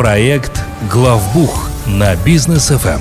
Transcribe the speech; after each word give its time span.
Проект 0.00 0.64
«Главбух» 0.90 1.68
на 1.86 2.16
бизнес 2.16 2.68
ФМ. 2.68 3.00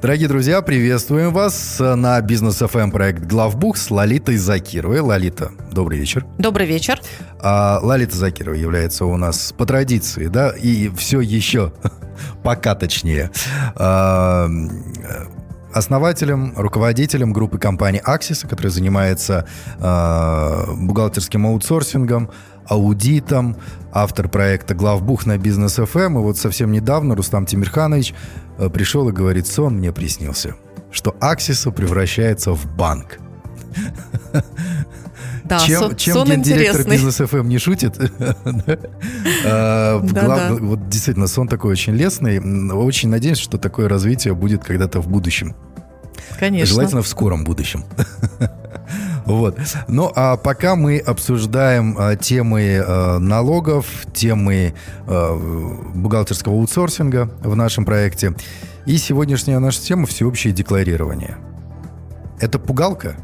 Дорогие 0.00 0.28
друзья, 0.28 0.62
приветствуем 0.62 1.30
вас 1.30 1.76
на 1.78 2.18
бизнес 2.22 2.62
FM 2.62 2.90
проект 2.90 3.24
Главбух 3.24 3.76
с 3.76 3.90
Лолитой 3.90 4.38
Закировой. 4.38 5.00
Лолита, 5.00 5.50
добрый 5.70 5.98
вечер. 5.98 6.24
Добрый 6.38 6.66
вечер. 6.66 7.02
А, 7.38 7.80
Лолита 7.82 8.16
Закирова 8.16 8.54
является 8.54 9.04
у 9.04 9.14
нас 9.18 9.52
по 9.58 9.66
традиции, 9.66 10.28
да, 10.28 10.52
и 10.56 10.88
все 10.96 11.20
еще 11.20 11.74
пока 12.42 12.74
точнее, 12.74 13.30
а, 13.74 14.48
основателем, 15.74 16.54
руководителем 16.56 17.34
группы 17.34 17.58
компании 17.58 18.02
Axis, 18.06 18.48
которая 18.48 18.72
занимается 18.72 19.46
э, 19.78 20.64
бухгалтерским 20.76 21.46
аутсорсингом, 21.46 22.30
аудитом, 22.70 23.56
автор 23.92 24.28
проекта 24.28 24.74
«Главбух» 24.74 25.26
на 25.26 25.36
бизнес 25.38 25.78
FM. 25.78 26.14
И 26.14 26.22
вот 26.22 26.38
совсем 26.38 26.70
недавно 26.72 27.16
Рустам 27.16 27.44
Тимирханович 27.44 28.14
э, 28.58 28.68
пришел 28.68 29.08
и 29.08 29.12
говорит, 29.12 29.46
сон 29.46 29.78
мне 29.78 29.92
приснился, 29.92 30.54
что 30.92 31.10
Axis 31.20 31.70
превращается 31.72 32.52
в 32.52 32.66
банк. 32.76 33.18
Да, 35.44 35.58
чем 35.58 35.80
сон, 35.80 35.96
чем 35.96 36.14
сон 36.14 36.28
гендиректор 36.28 36.82
интересный. 36.82 36.92
бизнес 36.92 37.20
FM 37.20 37.46
не 37.46 37.58
шутит? 37.58 37.98
Да. 39.42 40.00
Вот 40.60 40.88
действительно, 40.88 41.26
сон 41.26 41.48
такой 41.48 41.72
очень 41.72 41.94
лестный. 41.94 42.38
Очень 42.72 43.08
надеюсь, 43.08 43.38
что 43.38 43.58
такое 43.58 43.88
развитие 43.88 44.34
будет 44.34 44.62
когда-то 44.62 45.00
в 45.00 45.08
будущем. 45.08 45.56
Конечно. 46.38 46.74
Желательно 46.74 47.02
в 47.02 47.08
скором 47.08 47.42
будущем. 47.42 47.84
Вот. 49.26 49.58
Ну, 49.88 50.10
а 50.14 50.36
пока 50.36 50.76
мы 50.76 50.98
обсуждаем 50.98 51.96
а, 51.98 52.16
темы 52.16 52.82
а, 52.86 53.18
налогов, 53.18 53.86
темы 54.12 54.74
а, 55.06 55.36
бухгалтерского 55.94 56.54
аутсорсинга 56.54 57.30
в 57.42 57.54
нашем 57.56 57.84
проекте. 57.84 58.34
И 58.86 58.96
сегодняшняя 58.96 59.58
наша 59.58 59.80
тема– 59.82 60.06
всеобщее 60.08 60.52
декларирование. 60.52 61.36
Это 62.40 62.58
пугалка 62.58 63.16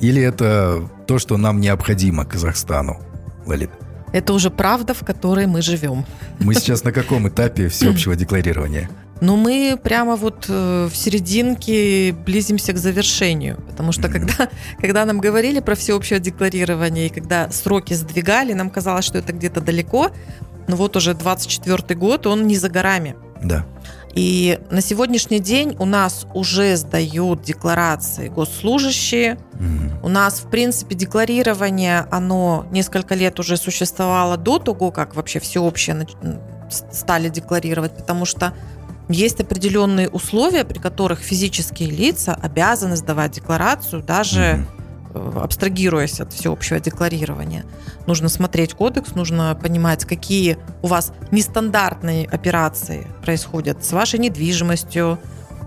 или 0.00 0.20
это 0.20 0.88
то, 1.06 1.18
что 1.18 1.36
нам 1.36 1.60
необходимо 1.60 2.24
Казахстану, 2.24 3.00
Лолит? 3.46 3.70
Это 4.12 4.32
уже 4.32 4.50
правда, 4.50 4.94
в 4.94 5.00
которой 5.00 5.46
мы 5.46 5.62
живем. 5.62 6.04
Мы 6.38 6.54
сейчас 6.54 6.84
на 6.84 6.92
каком 6.92 7.28
этапе 7.28 7.68
всеобщего 7.68 8.14
декларирования? 8.14 8.88
Но 9.20 9.36
мы 9.36 9.78
прямо 9.82 10.16
вот 10.16 10.46
э, 10.48 10.88
в 10.90 10.96
серединке 10.96 12.12
близимся 12.12 12.72
к 12.72 12.78
завершению. 12.78 13.62
Потому 13.68 13.92
что 13.92 14.08
когда, 14.08 14.48
когда 14.78 15.04
нам 15.04 15.20
говорили 15.20 15.60
про 15.60 15.74
всеобщее 15.74 16.20
декларирование, 16.20 17.06
и 17.06 17.10
когда 17.10 17.50
сроки 17.50 17.94
сдвигали, 17.94 18.52
нам 18.52 18.70
казалось, 18.70 19.04
что 19.04 19.18
это 19.18 19.32
где-то 19.32 19.60
далеко. 19.60 20.10
Но 20.66 20.76
вот 20.76 20.96
уже 20.96 21.14
24 21.14 21.98
год, 21.98 22.26
он 22.26 22.46
не 22.46 22.56
за 22.56 22.68
горами. 22.68 23.16
Да. 23.42 23.66
И 24.14 24.60
на 24.70 24.80
сегодняшний 24.80 25.40
день 25.40 25.76
у 25.78 25.84
нас 25.84 26.26
уже 26.34 26.76
сдают 26.76 27.42
декларации 27.42 28.28
госслужащие, 28.28 29.38
Мгм. 29.54 29.98
У 30.02 30.08
нас, 30.08 30.40
в 30.40 30.50
принципе, 30.50 30.94
декларирование, 30.94 32.06
оно 32.10 32.66
несколько 32.70 33.14
лет 33.14 33.38
уже 33.40 33.56
существовало 33.56 34.36
до 34.36 34.58
того, 34.58 34.90
как 34.90 35.14
вообще 35.14 35.40
всеобщее 35.40 36.06
стали 36.90 37.28
декларировать, 37.28 37.96
потому 37.96 38.24
что 38.24 38.52
есть 39.08 39.40
определенные 39.40 40.08
условия, 40.08 40.64
при 40.64 40.78
которых 40.78 41.20
физические 41.20 41.90
лица 41.90 42.34
обязаны 42.34 42.96
сдавать 42.96 43.32
декларацию, 43.32 44.02
даже 44.02 44.66
э, 45.14 45.32
абстрагируясь 45.42 46.20
от 46.20 46.32
всеобщего 46.32 46.80
декларирования. 46.80 47.64
Нужно 48.06 48.28
смотреть 48.28 48.74
кодекс, 48.74 49.14
нужно 49.14 49.58
понимать, 49.60 50.04
какие 50.04 50.58
у 50.82 50.86
вас 50.86 51.12
нестандартные 51.30 52.26
операции 52.26 53.06
происходят 53.22 53.84
с 53.84 53.92
вашей 53.92 54.18
недвижимостью, 54.18 55.18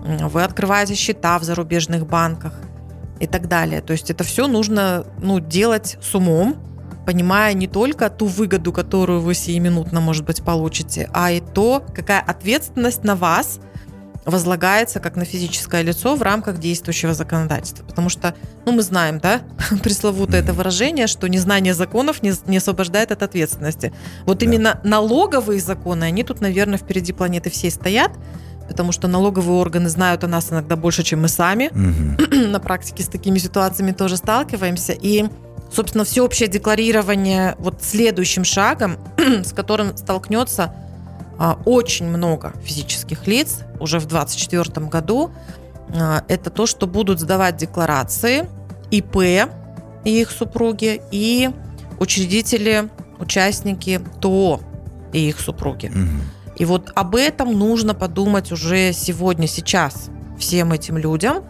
вы 0.04 0.42
открываете 0.42 0.94
счета 0.94 1.38
в 1.38 1.42
зарубежных 1.42 2.06
банках 2.06 2.54
и 3.20 3.26
так 3.26 3.48
далее. 3.48 3.80
То 3.80 3.92
есть 3.92 4.10
это 4.10 4.24
все 4.24 4.46
нужно 4.46 5.04
ну, 5.20 5.40
делать 5.40 5.98
с 6.00 6.14
умом, 6.14 6.56
понимая 7.08 7.54
не 7.54 7.66
только 7.66 8.10
ту 8.10 8.26
выгоду, 8.26 8.70
которую 8.70 9.22
вы 9.22 9.32
сиюминутно, 9.32 9.98
может 9.98 10.26
быть, 10.26 10.42
получите, 10.42 11.08
а 11.14 11.30
и 11.30 11.40
то, 11.40 11.82
какая 11.94 12.20
ответственность 12.20 13.02
на 13.02 13.16
вас 13.16 13.60
возлагается 14.26 15.00
как 15.00 15.16
на 15.16 15.24
физическое 15.24 15.80
лицо 15.80 16.16
в 16.16 16.20
рамках 16.20 16.58
действующего 16.58 17.14
законодательства. 17.14 17.82
Потому 17.86 18.10
что, 18.10 18.34
ну, 18.66 18.72
мы 18.72 18.82
знаем, 18.82 19.20
да, 19.20 19.40
пресловутое 19.82 20.42
это 20.42 20.52
выражение, 20.52 21.06
что 21.06 21.30
незнание 21.30 21.72
законов 21.72 22.22
не, 22.22 22.34
не 22.46 22.58
освобождает 22.58 23.10
от 23.10 23.22
ответственности. 23.22 23.94
Вот 24.26 24.40
Да. 24.40 24.44
именно 24.44 24.78
налоговые 24.84 25.60
законы, 25.60 26.04
они 26.04 26.24
тут, 26.24 26.42
наверное, 26.42 26.76
впереди 26.76 27.14
планеты 27.14 27.48
всей 27.48 27.70
стоят, 27.70 28.12
потому 28.68 28.92
что 28.92 29.08
налоговые 29.08 29.58
органы 29.58 29.88
знают 29.88 30.24
о 30.24 30.28
нас 30.28 30.52
иногда 30.52 30.76
больше, 30.76 31.02
чем 31.04 31.22
мы 31.22 31.28
сами. 31.28 31.70
Мгм. 31.72 32.50
На 32.52 32.60
практике 32.60 33.02
с 33.02 33.08
такими 33.08 33.38
ситуациями 33.38 33.92
тоже 33.92 34.18
сталкиваемся. 34.18 34.92
И, 34.92 35.24
собственно, 35.72 36.04
всеобщее 36.04 36.48
декларирование 36.48 37.54
вот 37.58 37.82
следующим 37.82 38.44
шагом, 38.44 38.98
с 39.16 39.52
которым 39.52 39.96
столкнется 39.96 40.74
а, 41.38 41.58
очень 41.64 42.06
много 42.06 42.52
физических 42.62 43.26
лиц 43.26 43.60
уже 43.80 43.98
в 43.98 44.06
2024 44.06 44.86
году, 44.86 45.30
а, 45.94 46.24
это 46.28 46.50
то, 46.50 46.66
что 46.66 46.86
будут 46.86 47.20
сдавать 47.20 47.56
декларации 47.56 48.48
ИП 48.90 49.16
и 50.04 50.20
их 50.20 50.30
супруги, 50.30 51.00
и 51.10 51.50
учредители, 52.00 52.88
участники 53.18 54.00
ТО 54.20 54.60
и 55.12 55.28
их 55.28 55.40
супруги. 55.40 55.88
Мгм. 55.88 56.22
И 56.56 56.64
вот 56.64 56.90
об 56.94 57.14
этом 57.14 57.56
нужно 57.56 57.94
подумать 57.94 58.50
уже 58.50 58.92
сегодня, 58.92 59.46
сейчас 59.46 60.08
всем 60.38 60.72
этим 60.72 60.98
людям, 60.98 61.44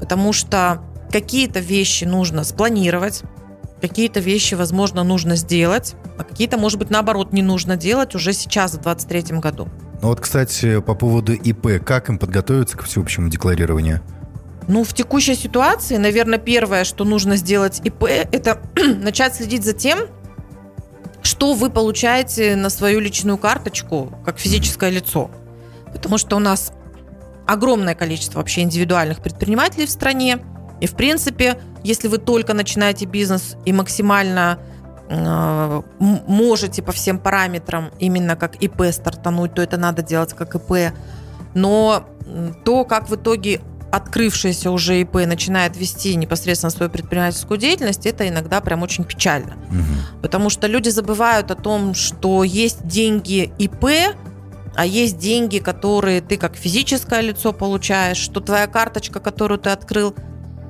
потому 0.00 0.32
что 0.32 0.82
какие-то 1.10 1.60
вещи 1.60 2.04
нужно 2.04 2.44
спланировать, 2.44 3.22
какие-то 3.88 4.20
вещи, 4.20 4.54
возможно, 4.54 5.04
нужно 5.04 5.36
сделать, 5.36 5.94
а 6.16 6.24
какие-то, 6.24 6.56
может 6.56 6.78
быть, 6.78 6.88
наоборот, 6.88 7.34
не 7.34 7.42
нужно 7.42 7.76
делать 7.76 8.14
уже 8.14 8.32
сейчас, 8.32 8.72
в 8.72 8.82
2023 8.82 9.38
году. 9.38 9.68
Ну 10.00 10.08
вот, 10.08 10.20
кстати, 10.20 10.80
по 10.80 10.94
поводу 10.94 11.34
ИП, 11.34 11.84
как 11.84 12.08
им 12.08 12.18
подготовиться 12.18 12.78
к 12.78 12.84
всеобщему 12.84 13.28
декларированию? 13.28 14.00
Ну, 14.68 14.84
в 14.84 14.94
текущей 14.94 15.34
ситуации, 15.34 15.98
наверное, 15.98 16.38
первое, 16.38 16.84
что 16.84 17.04
нужно 17.04 17.36
сделать 17.36 17.82
ИП, 17.84 18.04
это 18.32 18.62
начать 19.02 19.34
следить 19.34 19.64
за 19.64 19.74
тем, 19.74 19.98
что 21.20 21.52
вы 21.52 21.68
получаете 21.68 22.56
на 22.56 22.70
свою 22.70 23.00
личную 23.00 23.36
карточку 23.36 24.18
как 24.24 24.38
физическое 24.38 24.88
лицо. 24.88 25.30
Потому 25.92 26.16
что 26.16 26.36
у 26.36 26.38
нас 26.38 26.72
огромное 27.46 27.94
количество 27.94 28.38
вообще 28.38 28.62
индивидуальных 28.62 29.20
предпринимателей 29.20 29.84
в 29.84 29.90
стране. 29.90 30.38
И, 30.80 30.86
в 30.86 30.94
принципе, 30.94 31.58
если 31.84 32.08
вы 32.08 32.18
только 32.18 32.54
начинаете 32.54 33.04
бизнес 33.04 33.56
и 33.64 33.72
максимально 33.72 34.58
э, 35.08 35.82
можете 35.98 36.82
по 36.82 36.92
всем 36.92 37.18
параметрам 37.18 37.90
именно 38.00 38.36
как 38.36 38.56
ИП 38.56 38.84
стартануть, 38.90 39.54
то 39.54 39.62
это 39.62 39.76
надо 39.76 40.02
делать 40.02 40.32
как 40.32 40.54
ИП. 40.54 40.94
Но 41.54 42.08
то, 42.64 42.84
как 42.84 43.08
в 43.08 43.14
итоге 43.14 43.60
открывшееся 43.92 44.70
уже 44.70 45.02
ИП 45.02 45.14
начинает 45.26 45.76
вести 45.76 46.16
непосредственно 46.16 46.70
свою 46.70 46.90
предпринимательскую 46.90 47.58
деятельность, 47.58 48.06
это 48.06 48.26
иногда 48.28 48.60
прям 48.60 48.82
очень 48.82 49.04
печально. 49.04 49.54
Мгм. 49.70 50.20
Потому 50.22 50.50
что 50.50 50.66
люди 50.66 50.88
забывают 50.88 51.50
о 51.50 51.54
том, 51.54 51.94
что 51.94 52.42
есть 52.42 52.86
деньги 52.86 53.52
ИП, 53.58 54.16
а 54.74 54.86
есть 54.86 55.18
деньги, 55.18 55.58
которые 55.58 56.20
ты 56.22 56.36
как 56.36 56.56
физическое 56.56 57.20
лицо 57.20 57.52
получаешь, 57.52 58.16
что 58.16 58.40
твоя 58.40 58.66
карточка, 58.66 59.20
которую 59.20 59.58
ты 59.58 59.70
открыл 59.70 60.14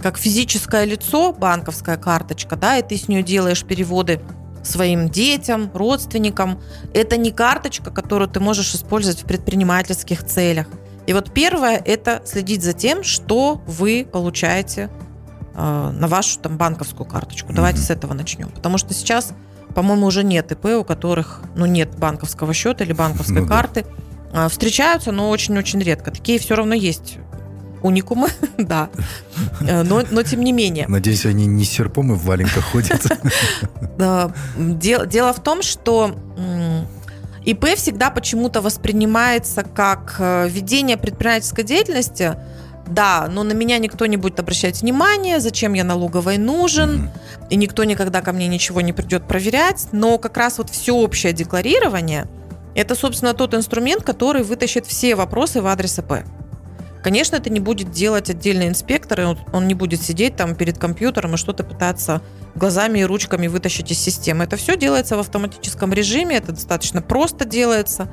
как 0.04 0.18
физическое 0.18 0.84
лицо, 0.84 1.32
банковская 1.32 1.96
карточка, 1.96 2.56
да, 2.56 2.76
и 2.76 2.82
ты 2.86 2.98
с 2.98 3.08
нее 3.08 3.22
делаешь 3.22 3.64
переводы 3.64 4.20
своим 4.62 5.08
детям, 5.08 5.70
родственникам. 5.72 6.60
Это 6.92 7.16
не 7.16 7.30
карточка, 7.30 7.90
которую 7.90 8.28
ты 8.28 8.38
можешь 8.38 8.74
использовать 8.74 9.22
в 9.22 9.24
предпринимательских 9.24 10.22
целях. 10.22 10.66
И 11.06 11.14
вот 11.14 11.32
первое– 11.32 11.76
это 11.86 12.20
следить 12.26 12.62
за 12.62 12.74
тем, 12.74 13.02
что 13.02 13.62
вы 13.66 14.06
получаете 14.10 14.90
э, 15.54 15.90
на 15.90 16.06
вашу 16.06 16.38
там 16.38 16.58
банковскую 16.58 17.08
карточку. 17.08 17.54
Давайте 17.54 17.78
Мгм. 17.78 17.86
с 17.86 17.90
этого 17.90 18.12
начнем. 18.12 18.50
Потому 18.50 18.76
что 18.76 18.92
сейчас, 18.92 19.32
по-моему, 19.74 20.04
уже 20.06 20.22
нет 20.22 20.52
ИП, 20.52 20.66
у 20.66 20.84
которых 20.84 21.40
ну, 21.56 21.64
нет 21.64 21.96
банковского 21.98 22.52
счета 22.52 22.84
или 22.84 22.92
банковской 22.92 23.40
Ну 23.40 23.46
да. 23.46 23.54
карты. 23.56 23.86
А, 24.34 24.48
Встречаются, 24.50 25.12
но 25.12 25.30
очень-очень 25.30 25.80
редко. 25.80 26.10
Такие 26.10 26.38
все 26.38 26.56
равно 26.56 26.74
есть 26.74 27.18
уникумы, 27.84 28.28
да. 28.58 28.88
Э, 29.60 29.82
Но, 29.82 30.02
но 30.10 30.22
тем 30.22 30.42
не 30.42 30.52
менее. 30.52 30.86
Надеюсь, 30.88 31.26
они 31.26 31.46
не 31.46 31.64
с 31.64 31.70
серпом 31.70 32.12
и 32.12 32.16
в 32.16 32.24
валенках 32.24 32.64
ходят. 32.64 33.06
Дело 35.08 35.32
в 35.32 35.42
том, 35.42 35.62
что 35.62 36.16
ИП 37.44 37.66
всегда 37.76 38.10
почему-то 38.10 38.62
воспринимается 38.62 39.62
как 39.62 40.16
э, 40.18 40.48
ведение 40.48 40.96
предпринимательской 40.96 41.62
деятельности 41.62 42.36
да, 42.86 43.28
но 43.30 43.44
на 43.44 43.52
меня 43.52 43.78
никто 43.78 44.04
не 44.04 44.18
будет 44.18 44.38
обращать 44.40 44.82
внимания, 44.82 45.40
зачем 45.40 45.72
я 45.72 45.84
налоговой 45.84 46.36
нужен, 46.36 47.10
и 47.48 47.56
никто 47.56 47.84
никогда 47.84 48.20
ко 48.20 48.32
мне 48.32 48.46
ничего 48.46 48.82
не 48.82 48.92
придет 48.92 49.26
проверять. 49.26 49.88
Но 49.92 50.18
как 50.18 50.36
раз 50.36 50.58
вот 50.58 50.68
всеобщее 50.68 51.32
декларирование– 51.32 52.26
это, 52.74 52.94
собственно, 52.94 53.34
тот 53.34 53.54
инструмент, 53.54 54.02
который 54.02 54.42
вытащит 54.42 54.86
все 54.86 55.14
вопросы 55.14 55.62
в 55.62 55.66
адрес 55.66 55.98
ИП. 55.98 56.24
Конечно, 57.04 57.36
это 57.36 57.50
не 57.50 57.60
будет 57.60 57.90
делать 57.90 58.30
отдельный 58.30 58.66
инспектор, 58.66 59.20
и 59.20 59.24
он, 59.24 59.38
он 59.52 59.68
не 59.68 59.74
будет 59.74 60.00
сидеть 60.00 60.36
там 60.36 60.54
перед 60.54 60.78
компьютером 60.78 61.34
и 61.34 61.36
что-то 61.36 61.62
пытаться 61.62 62.22
глазами 62.54 63.00
и 63.00 63.04
ручками 63.04 63.46
вытащить 63.46 63.90
из 63.90 63.98
системы. 63.98 64.44
Это 64.44 64.56
все 64.56 64.74
делается 64.74 65.18
в 65.18 65.20
автоматическом 65.20 65.92
режиме, 65.92 66.36
это 66.36 66.52
достаточно 66.52 67.02
просто 67.02 67.44
делается. 67.44 68.08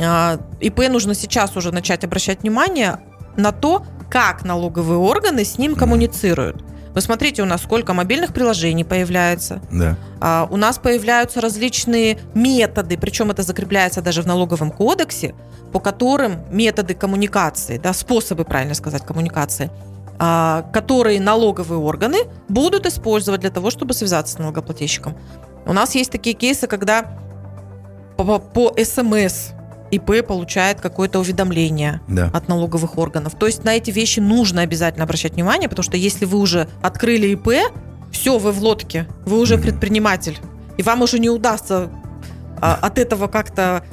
А, 0.00 0.40
ИП 0.58 0.88
нужно 0.88 1.14
сейчас 1.14 1.56
уже 1.56 1.70
начать 1.70 2.02
обращать 2.02 2.42
внимание 2.42 2.98
на 3.36 3.52
то, 3.52 3.86
как 4.10 4.44
налоговые 4.44 4.98
органы 4.98 5.44
с 5.44 5.56
ним 5.56 5.76
коммуницируют. 5.76 6.64
Вы 6.98 7.02
смотрите, 7.02 7.42
у 7.42 7.44
нас 7.44 7.62
сколько 7.62 7.94
мобильных 7.94 8.34
приложений 8.34 8.82
появляется. 8.82 9.60
Да. 9.70 9.96
А, 10.20 10.48
у 10.50 10.56
нас 10.56 10.78
появляются 10.78 11.40
различные 11.40 12.18
методы, 12.34 12.98
причем 12.98 13.30
это 13.30 13.44
закрепляется 13.44 14.02
даже 14.02 14.20
в 14.20 14.26
налоговом 14.26 14.72
кодексе, 14.72 15.36
по 15.72 15.78
которым 15.78 16.40
методы 16.50 16.94
коммуникации, 16.94 17.78
да, 17.78 17.92
способы, 17.92 18.44
правильно 18.44 18.74
сказать, 18.74 19.06
коммуникации, 19.06 19.70
а, 20.18 20.68
которые 20.72 21.20
налоговые 21.20 21.78
органы 21.78 22.18
будут 22.48 22.84
использовать 22.84 23.42
для 23.42 23.50
того, 23.50 23.70
чтобы 23.70 23.94
связаться 23.94 24.34
с 24.34 24.38
налогоплательщиком. 24.40 25.16
У 25.66 25.72
нас 25.72 25.94
есть 25.94 26.10
такие 26.10 26.34
кейсы, 26.34 26.66
когда 26.66 27.16
по, 28.16 28.40
по 28.40 28.74
СМС 28.76 29.50
ИП 29.90 30.26
получает 30.26 30.80
какое-то 30.80 31.18
уведомление 31.20 32.00
Да. 32.08 32.30
от 32.32 32.48
налоговых 32.48 32.98
органов. 32.98 33.34
То 33.38 33.46
есть 33.46 33.64
на 33.64 33.74
эти 33.76 33.90
вещи 33.90 34.20
нужно 34.20 34.62
обязательно 34.62 35.04
обращать 35.04 35.34
внимание, 35.34 35.68
потому 35.68 35.84
что 35.84 35.96
если 35.96 36.24
вы 36.24 36.38
уже 36.38 36.68
открыли 36.82 37.28
ИП, 37.28 37.48
все, 38.12 38.38
вы 38.38 38.52
в 38.52 38.62
лодке, 38.62 39.06
вы 39.26 39.38
уже 39.38 39.54
Мгм. 39.56 39.62
предприниматель, 39.64 40.38
и 40.76 40.82
вам 40.82 41.02
уже 41.02 41.18
не 41.18 41.30
удастся 41.30 41.90
а, 42.60 42.74
от 42.82 42.98
этого 42.98 43.28
как-то 43.28 43.84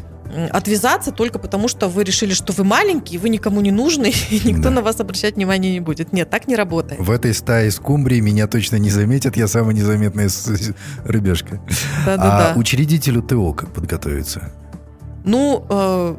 отвязаться 0.52 1.12
только 1.12 1.38
потому, 1.38 1.68
что 1.68 1.88
вы 1.88 2.04
решили, 2.04 2.34
что 2.34 2.52
вы 2.52 2.64
маленький, 2.64 3.20
вы 3.20 3.30
никому 3.30 3.62
не 3.62 3.72
нужны, 3.72 4.12
и 4.32 4.42
никто 4.44 4.64
Да. 4.64 4.70
на 4.72 4.82
вас 4.82 5.00
обращать 5.00 5.36
внимания 5.36 5.72
не 5.72 5.80
будет. 5.80 6.12
Нет, 6.14 6.30
так 6.32 6.48
не 6.48 6.56
работает. 6.56 7.00
В 7.00 7.12
этой 7.12 7.34
стае 7.36 7.70
скумбрии 7.72 8.20
меня 8.22 8.48
точно 8.48 8.78
не 8.78 8.90
заметят, 8.90 9.38
я 9.38 9.48
самая 9.48 9.76
незаметная 9.76 10.30
с- 10.30 10.46
с- 10.48 10.74
рыбешка. 11.04 11.62
Да-да-да. 12.06 12.54
А 12.56 12.58
учредителю 12.58 13.22
ТО 13.22 13.54
как 13.54 13.72
подготовиться? 13.72 14.52
Ну, 15.26 15.66
э, 15.70 16.16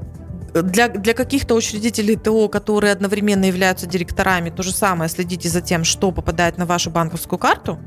для, 0.63 0.89
для 0.89 1.15
каких-то 1.15 1.55
учредителей 1.55 2.17
ТО, 2.17 2.49
которые 2.49 2.93
одновременно 2.93 3.45
являются 3.45 3.87
директорами, 3.87 4.51
то 4.51 4.63
же 4.63 4.73
самое, 4.73 5.09
следите 5.09 5.49
за 5.49 5.61
тем, 5.61 5.85
что 5.85 6.13
попадает 6.13 6.59
на 6.59 6.67
вашу 6.67 6.91
банковскую 6.91 7.39
карту. 7.39 7.79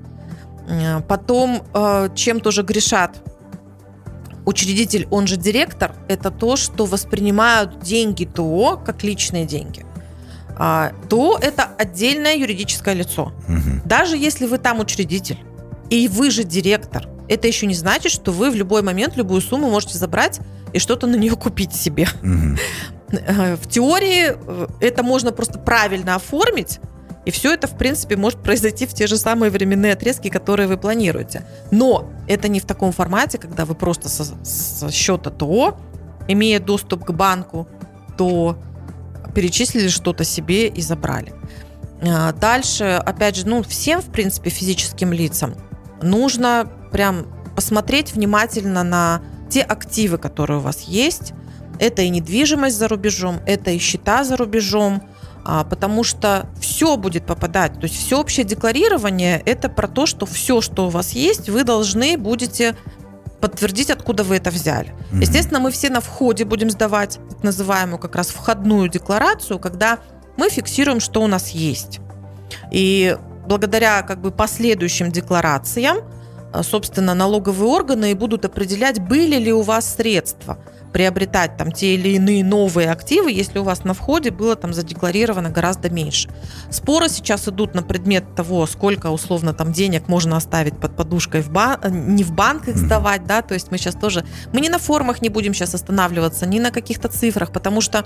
Э, 0.67 1.01
Потом, 1.01 1.63
э, 1.73 2.09
чем 2.15 2.39
тоже 2.39 2.63
грешат 2.63 3.21
учредитель, 4.45 5.07
он 5.11 5.27
же 5.27 5.37
директор, 5.37 5.95
это 6.07 6.31
то, 6.31 6.55
что 6.55 6.85
воспринимают 6.85 7.79
деньги 7.79 8.25
ТО 8.25 8.81
как 8.83 9.03
личные 9.03 9.45
деньги. 9.45 9.85
А, 10.57 10.91
ТО– 11.07 11.37
это 11.41 11.69
отдельное 11.77 12.35
юридическое 12.35 12.93
лицо. 12.93 13.31
Мгм. 13.47 13.81
Даже 13.85 14.17
если 14.17 14.45
вы 14.45 14.57
там 14.57 14.79
учредитель, 14.79 15.37
и 15.89 16.07
вы 16.07 16.31
же 16.31 16.43
директор, 16.43 17.07
это 17.29 17.47
еще 17.47 17.65
не 17.65 17.75
значит, 17.75 18.11
что 18.11 18.31
вы 18.31 18.49
в 18.49 18.55
любой 18.55 18.81
момент 18.81 19.15
любую 19.15 19.41
сумму 19.41 19.69
можете 19.69 19.97
забрать 19.97 20.39
и 20.73 20.79
что-то 20.79 21.07
на 21.07 21.15
нее 21.15 21.35
купить 21.35 21.73
себе. 21.73 22.07
Э, 23.11 23.55
В 23.55 23.67
теории 23.67 24.35
э, 24.35 24.67
это 24.79 25.03
можно 25.03 25.31
просто 25.31 25.59
правильно 25.59 26.15
оформить, 26.15 26.79
и 27.25 27.31
все 27.31 27.53
это, 27.53 27.67
в 27.67 27.77
принципе, 27.77 28.15
может 28.15 28.39
произойти 28.41 28.85
в 28.85 28.93
те 28.93 29.07
же 29.07 29.17
самые 29.17 29.51
временные 29.51 29.93
отрезки, 29.93 30.29
которые 30.29 30.67
вы 30.67 30.77
планируете. 30.77 31.43
Но 31.71 32.09
это 32.27 32.47
не 32.47 32.59
в 32.59 32.65
таком 32.65 32.91
формате, 32.91 33.37
когда 33.37 33.65
вы 33.65 33.75
просто 33.75 34.09
со, 34.09 34.23
со 34.43 34.91
счета 34.91 35.29
ТО, 35.29 35.77
имея 36.27 36.59
доступ 36.59 37.05
к 37.05 37.11
банку, 37.11 37.67
то 38.17 38.57
перечислили 39.35 39.89
что-то 39.89 40.23
себе 40.23 40.67
и 40.67 40.81
забрали. 40.81 41.33
А, 42.01 42.31
Дальше, 42.33 43.01
опять 43.05 43.35
же, 43.35 43.47
ну, 43.47 43.63
всем, 43.63 44.01
в 44.01 44.11
принципе, 44.11 44.49
физическим 44.49 45.13
лицам 45.13 45.55
нужно 46.01 46.69
прям 46.91 47.27
посмотреть 47.55 48.13
внимательно 48.13 48.83
на 48.83 49.21
те 49.49 49.61
активы, 49.61 50.17
которые 50.17 50.59
у 50.59 50.61
вас 50.61 50.81
есть. 50.81 51.33
Это 51.79 52.01
и 52.01 52.09
недвижимость 52.09 52.77
за 52.77 52.87
рубежом, 52.87 53.39
это 53.45 53.71
и 53.71 53.77
счета 53.77 54.23
за 54.23 54.35
рубежом, 54.35 55.01
а, 55.45 55.63
потому 55.63 56.03
что 56.03 56.49
все 56.59 56.97
будет 56.97 57.25
попадать. 57.25 57.73
То 57.73 57.83
есть 57.83 57.95
всеобщее 57.95 58.45
декларирование– 58.45 59.41
это 59.45 59.69
про 59.69 59.87
то, 59.87 60.05
что 60.05 60.25
все, 60.25 60.61
что 60.61 60.87
у 60.87 60.89
вас 60.89 61.13
есть, 61.13 61.49
вы 61.49 61.63
должны 61.63 62.17
будете 62.17 62.75
подтвердить, 63.39 63.89
откуда 63.89 64.23
вы 64.23 64.35
это 64.35 64.51
взяли. 64.51 64.93
Мгм. 65.11 65.21
Естественно, 65.21 65.59
мы 65.59 65.71
все 65.71 65.89
на 65.89 66.01
входе 66.01 66.43
будем 66.43 66.69
сдавать 66.69 67.19
так 67.29 67.43
называемую 67.43 67.97
как 67.97 68.15
раз 68.15 68.29
входную 68.29 68.89
декларацию, 68.89 69.59
когда 69.59 69.99
мы 70.37 70.49
фиксируем, 70.49 70.99
что 70.99 71.21
у 71.21 71.27
нас 71.27 71.49
есть. 71.49 71.99
И 72.71 73.17
благодаря 73.47 74.01
как 74.03 74.21
бы 74.21 74.31
последующим 74.31 75.11
декларациям, 75.11 75.99
собственно, 76.63 77.13
налоговые 77.13 77.69
органы 77.69 78.11
и 78.11 78.15
будут 78.15 78.45
определять, 78.45 78.99
были 78.99 79.37
ли 79.37 79.53
у 79.53 79.61
вас 79.61 79.95
средства 79.95 80.57
приобретать 80.91 81.55
там 81.57 81.71
те 81.71 81.93
или 81.93 82.09
иные 82.09 82.43
новые 82.43 82.89
активы, 82.89 83.31
если 83.31 83.59
у 83.59 83.63
вас 83.63 83.83
на 83.83 83.93
входе 83.93 84.31
было 84.31 84.55
там 84.55 84.73
задекларировано 84.73 85.49
гораздо 85.49 85.89
меньше. 85.89 86.29
Споры 86.71 87.09
сейчас 87.09 87.47
идут 87.47 87.75
на 87.75 87.83
предмет 87.83 88.35
того, 88.35 88.65
сколько 88.65 89.07
условно 89.07 89.53
там 89.53 89.71
денег 89.71 90.07
можно 90.07 90.37
оставить 90.37 90.77
под 90.77 90.95
подушкой 90.95 91.41
в 91.41 91.51
бан... 91.51 92.15
не 92.15 92.23
в 92.23 92.31
банк 92.31 92.67
их 92.67 92.77
сдавать, 92.77 93.25
да, 93.25 93.41
то 93.41 93.53
есть 93.53 93.71
мы 93.71 93.77
сейчас 93.77 93.95
тоже, 93.95 94.25
мы 94.51 94.61
не 94.61 94.69
на 94.69 94.79
форумах 94.79 95.21
не 95.21 95.29
будем 95.29 95.53
сейчас 95.53 95.75
останавливаться, 95.75 96.47
ни 96.47 96.59
на 96.59 96.71
каких-то 96.71 97.07
цифрах, 97.07 97.51
потому 97.51 97.81
что 97.81 98.05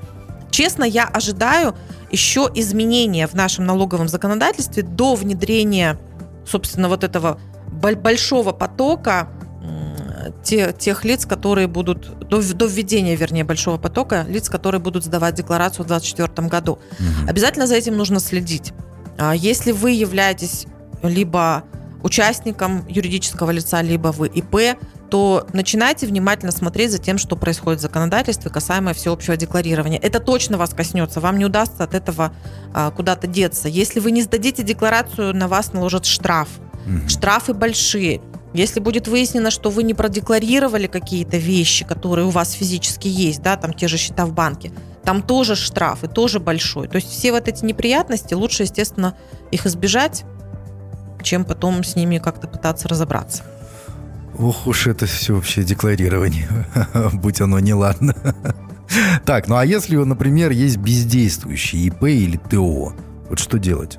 Честно, 0.51 0.84
я 0.84 1.06
ожидаю 1.06 1.75
еще 2.12 2.48
изменения 2.54 3.25
в 3.25 3.34
нашем 3.34 3.66
налоговом 3.66 4.07
законодательстве 4.07 4.84
до 4.84 5.16
внедрения, 5.16 5.98
собственно, 6.46 6.89
вот 6.89 7.04
этого 7.04 7.39
большого 7.74 8.52
потока 8.52 9.30
те, 10.44 10.74
тех 10.78 11.06
лиц, 11.06 11.25
которые 11.25 11.68
будут, 11.68 12.28
до, 12.28 12.40
введения, 12.40 13.16
вернее, 13.16 13.44
большого 13.44 13.78
потока 13.78 14.25
лиц, 14.28 14.50
которые 14.50 14.81
будут 14.81 15.04
сдавать 15.04 15.36
декларацию 15.36 15.86
в 15.86 15.88
2024 15.88 16.48
году. 16.48 16.80
Мгм. 17.00 17.30
Обязательно 17.30 17.68
за 17.68 17.75
этим 17.75 17.98
нужно 17.98 18.20
следить. 18.20 18.74
А 19.18 19.34
Если 19.34 19.72
вы 19.72 19.92
являетесь 19.92 20.66
либо 21.02 21.64
участником 22.04 22.86
юридического 22.88 23.52
лица, 23.52 23.81
либо 23.81 24.10
вы 24.10 24.28
ИП, 24.28 24.78
то 25.10 25.48
начинайте 25.54 26.08
внимательно 26.08 26.52
смотреть 26.52 26.92
за 26.92 26.98
тем, 26.98 27.18
что 27.18 27.36
происходит 27.36 27.80
в 27.80 27.84
законодательстве 27.84 28.50
касаемо 28.50 28.94
всеобщего 28.94 29.38
декларирования. 29.38 30.00
Это 30.00 30.20
точно 30.20 30.58
вас 30.58 30.74
коснется, 30.74 31.20
вам 31.20 31.38
не 31.38 31.46
удастся 31.46 31.84
от 31.84 31.94
этого 31.94 32.34
а, 32.74 32.92
куда-то 32.92 33.27
деться. 33.27 33.70
Если 33.70 34.00
вы 34.00 34.12
не 34.12 34.24
сдадите 34.24 34.63
декларацию, 34.63 35.36
на 35.36 35.48
вас 35.48 35.72
наложат 35.72 36.06
штраф. 36.06 36.50
Мгм. 36.86 37.10
Штрафы 37.10 37.54
большие. 37.54 38.22
Если 38.54 38.80
будет 38.80 39.08
выяснено, 39.08 39.50
что 39.50 39.72
вы 39.72 39.84
не 39.84 39.94
продекларировали 39.94 40.88
какие-то 40.88 41.38
вещи, 41.38 41.86
которые 41.86 42.28
у 42.28 42.30
вас 42.30 42.52
физически 42.52 43.08
есть, 43.08 43.42
да, 43.42 43.58
там 43.58 43.74
те 43.74 43.88
же 43.88 43.98
счета 43.98 44.25
в 44.25 44.34
банке, 44.34 44.72
там 45.04 45.22
тоже 45.22 45.56
штраф 45.56 46.04
и 46.04 46.08
тоже 46.08 46.40
большой. 46.40 46.88
То 46.88 46.98
есть 46.98 47.10
все 47.10 47.32
вот 47.32 47.48
эти 47.48 47.66
неприятности 47.66 48.36
лучше, 48.36 48.63
естественно, 48.63 49.16
их 49.52 49.66
избежать, 49.66 50.24
чем 51.24 51.46
потом 51.46 51.84
с 51.84 51.96
ними 51.96 52.20
как-то 52.20 52.48
пытаться 52.48 52.88
разобраться. 52.88 53.44
Ох 54.38 54.68
уж 54.68 54.88
это 54.88 55.06
всеобщее 55.06 55.66
декларирование. 55.66 56.48
Будь 57.13 57.42
оно 57.42 57.60
неладно. 57.60 58.16
Так, 59.25 59.48
ну 59.48 59.56
а 59.56 59.66
если, 59.66 59.96
например, 59.96 60.52
есть 60.52 60.78
бездействующий 60.78 61.88
ИП 61.88 62.04
или 62.04 62.38
ТО, 62.38 62.94
вот 63.30 63.40
что 63.40 63.58
делать? 63.58 63.98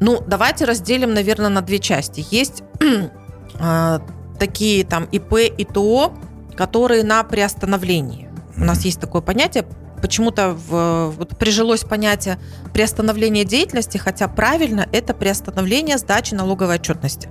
Ну, 0.00 0.22
давайте 0.26 0.64
разделим, 0.64 1.12
наверное, 1.14 1.50
на 1.50 1.60
две 1.60 1.78
части. 1.78 2.24
Есть 2.30 2.62
а, 3.60 4.00
такие 4.38 4.84
там 4.84 5.04
ИП 5.04 5.34
и 5.56 5.64
ТО, 5.64 6.14
которые 6.56 7.04
на 7.04 7.22
приостановлении. 7.22 8.28
У 8.56 8.64
нас 8.64 8.84
есть 8.84 9.00
такое 9.00 9.22
понятие, 9.22 9.66
почему-то 10.00 10.52
в- 10.52 11.14
вот 11.16 11.36
прижилось 11.38 11.84
понятие 11.84 12.38
приостановления 12.72 13.44
деятельности, 13.44 13.98
хотя 13.98 14.28
правильно 14.28 14.88
это 14.92 15.12
приостановление 15.14 15.98
сдачи 15.98 16.34
налоговой 16.34 16.76
отчетности. 16.76 17.28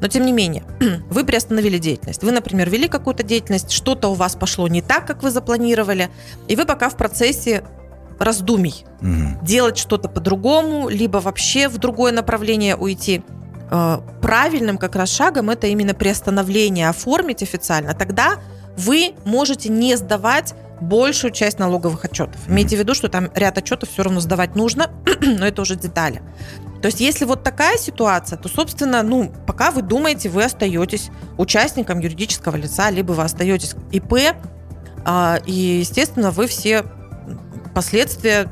Но 0.00 0.08
тем 0.08 0.24
не 0.24 0.32
менее, 0.32 0.64
вы 1.10 1.24
приостановили 1.24 1.78
деятельность. 1.78 2.22
Вы, 2.22 2.30
например, 2.32 2.70
вели 2.70 2.88
какую-то 2.88 3.24
деятельность, 3.24 3.72
что-то 3.72 4.08
у 4.08 4.14
вас 4.14 4.36
пошло 4.36 4.68
не 4.68 4.82
так, 4.82 5.06
как 5.06 5.22
вы 5.22 5.30
запланировали, 5.30 6.10
и 6.46 6.54
вы 6.54 6.64
пока 6.64 6.88
в 6.88 6.96
процессе 6.96 7.64
раздумий 8.18 8.84
Мгм. 9.00 9.38
делать 9.42 9.78
что-то 9.78 10.08
по-другому, 10.08 10.88
либо 10.88 11.18
вообще 11.18 11.68
в 11.68 11.78
другое 11.78 12.12
направление 12.12 12.76
уйти. 12.76 13.22
Э, 13.70 13.98
Правильным 14.20 14.78
как 14.78 14.96
раз 14.96 15.10
шагом 15.10 15.50
это 15.50 15.66
именно 15.66 15.94
приостановление, 15.94 16.88
оформить 16.88 17.42
официально. 17.42 17.94
Тогда 17.94 18.36
вы 18.76 19.14
можете 19.24 19.68
не 19.68 19.96
сдавать 19.96 20.54
большую 20.80 21.30
часть 21.30 21.58
налоговых 21.58 22.04
отчетов. 22.04 22.40
Имейте 22.48 22.76
в 22.76 22.78
виду, 22.80 22.94
что 22.94 23.08
там 23.08 23.30
ряд 23.34 23.56
отчетов 23.58 23.90
все 23.90 24.02
равно 24.02 24.20
сдавать 24.20 24.56
нужно, 24.56 24.90
но 25.20 25.46
это 25.46 25.62
уже 25.62 25.76
детали. 25.76 26.20
То 26.82 26.86
есть, 26.86 27.00
если 27.00 27.24
вот 27.24 27.42
такая 27.42 27.78
ситуация, 27.78 28.36
то, 28.36 28.48
собственно, 28.48 29.02
ну, 29.02 29.32
пока 29.46 29.70
вы 29.70 29.80
думаете, 29.82 30.28
вы 30.28 30.44
остаетесь 30.44 31.10
участником 31.38 32.00
юридического 32.00 32.56
лица, 32.56 32.90
либо 32.90 33.12
вы 33.12 33.22
остаетесь 33.22 33.74
ИП, 33.92 34.36
а, 35.06 35.38
и, 35.46 35.52
естественно, 35.52 36.30
вы 36.30 36.46
все 36.46 36.84
последствия 37.74 38.50